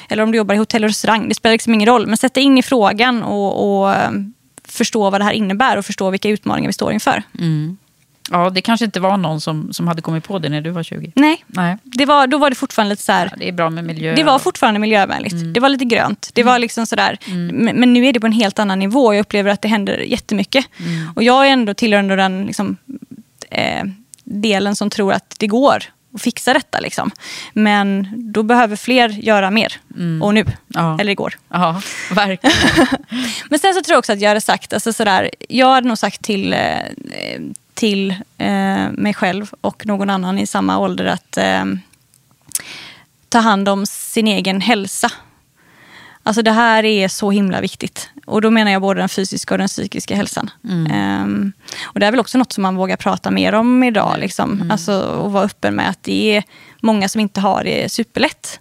[0.08, 2.06] Eller om du jobbar i hotell och restaurang, det spelar liksom ingen roll.
[2.06, 4.34] Men sätta in i frågan och, och ehm,
[4.68, 7.22] förstå vad det här innebär och förstå vilka utmaningar vi står inför.
[8.30, 10.82] Ja, det kanske inte var någon som, som hade kommit på det när du var
[10.82, 11.12] 20.
[11.14, 11.76] Nej, Nej.
[11.82, 14.14] det var, då var det fortfarande lite så här, Ja, det är bra med miljö.
[14.14, 15.54] Det var fortfarande miljövänligt.
[15.54, 16.30] Det var lite grönt.
[16.34, 17.18] Det var liksom sådär.
[17.52, 19.14] Men, men nu är det på en helt annan nivå.
[19.14, 20.66] Jag upplever att det händer jättemycket.
[21.16, 22.76] Och jag är ändå tillhörande den liksom,
[23.50, 23.84] eh,
[24.24, 26.80] delen som tror att det går att fixa detta.
[26.80, 27.10] Liksom.
[27.52, 29.72] Men då behöver fler göra mer.
[30.22, 30.44] Och nu.
[30.68, 31.00] Ja.
[31.00, 31.34] Eller igår.
[31.48, 32.56] Ja, verkligen.
[33.50, 35.98] Men sen så tror jag också att jag hade sagt, alltså sådär, jag hade nog
[35.98, 36.58] sagt till, eh,
[37.74, 41.64] till eh, mig själv och någon annan i samma ålder att eh,
[43.28, 45.10] ta hand om sin egen hälsa.
[46.22, 48.10] Alltså det här är så himla viktigt.
[48.26, 50.50] Och då menar jag både den fysiska och den psykiska hälsan.
[50.90, 51.52] Ehm,
[51.82, 54.16] och det är väl också något som man vågar prata mer om idag.
[54.18, 54.70] Liksom.
[54.70, 56.44] Alltså, och vara öppen med att det är
[56.80, 58.60] många som inte har det superlätt.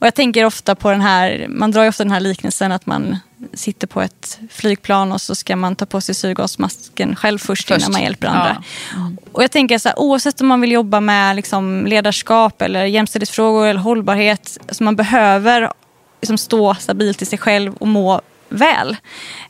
[0.00, 2.86] Och jag tänker ofta på den här, man drar ju ofta den här liknelsen att
[2.86, 3.18] man
[3.54, 7.80] sitter på ett flygplan och så ska man ta på sig syrgasmasken själv först, Först.
[7.80, 8.62] innan man hjälper andra.
[8.94, 9.10] Ja.
[9.32, 13.66] Och jag tänker så här, oavsett om man vill jobba med liksom ledarskap eller jämställdhetsfrågor
[13.66, 15.72] eller hållbarhet, alltså man behöver
[16.20, 18.96] liksom stå stabilt i sig själv och må väl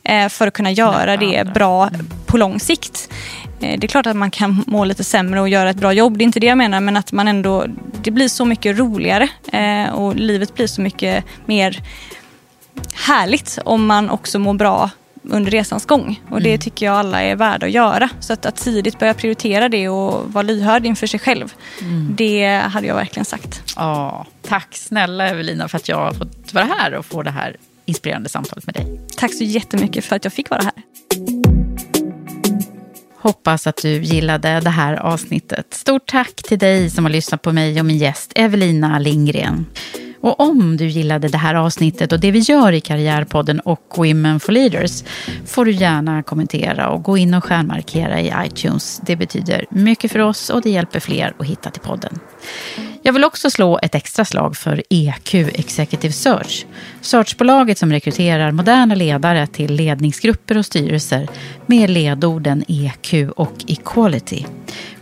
[0.03, 1.89] eh, för att kunna göra det bra
[2.25, 3.09] på lång sikt.
[3.61, 6.17] Eh, det är klart att man kan må lite sämre och göra ett bra jobb,
[6.17, 7.65] det är inte det jag menar, men att man ändå,
[8.03, 11.83] det blir så mycket roligare eh, och livet blir så mycket mer
[12.93, 14.89] härligt om man också mår bra
[15.23, 16.21] under resans gång.
[16.29, 18.09] Och det tycker jag alla är värda att göra.
[18.19, 21.53] Så att, att tidigt börja prioritera det och vara lyhörd inför sig själv.
[22.09, 23.63] Det hade jag verkligen sagt.
[23.75, 27.55] Ja, tack snälla Evelina för att jag har fått vara här och få det här
[27.85, 29.01] inspirerande samtalet med dig.
[29.17, 30.73] Tack så jättemycket för att jag fick vara här.
[33.21, 35.73] Hoppas att du gillade det här avsnittet.
[35.73, 39.65] Stort tack till dig som har lyssnat på mig och min gäst Evelina Lindgren.
[40.21, 44.39] Och om du gillade det här avsnittet och det vi gör i Karriärpodden och Women
[44.39, 45.03] for Leaders
[45.45, 49.01] får du gärna kommentera och gå in och stjärnmarkera i iTunes.
[49.05, 52.19] Det betyder mycket för oss och det hjälper fler att hitta till podden.
[53.03, 56.65] Jag vill också slå ett extra slag för EQ Executive Search.
[57.01, 61.27] Searchbolaget som rekryterar moderna ledare till ledningsgrupper och styrelser
[61.65, 64.45] med ledorden EQ och Equality.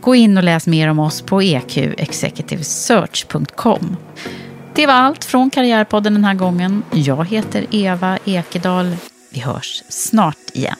[0.01, 3.97] Gå in och läs mer om oss på eqexecutivesearch.com.
[4.75, 6.83] Det var allt från Karriärpodden den här gången.
[6.91, 8.95] Jag heter Eva Ekedal.
[9.29, 10.75] Vi hörs snart igen.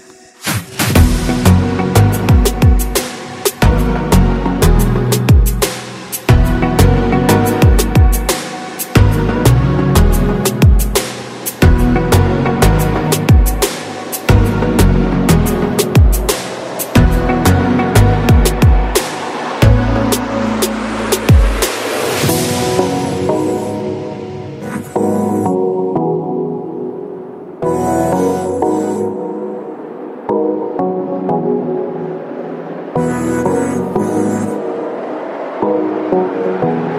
[36.19, 36.98] Música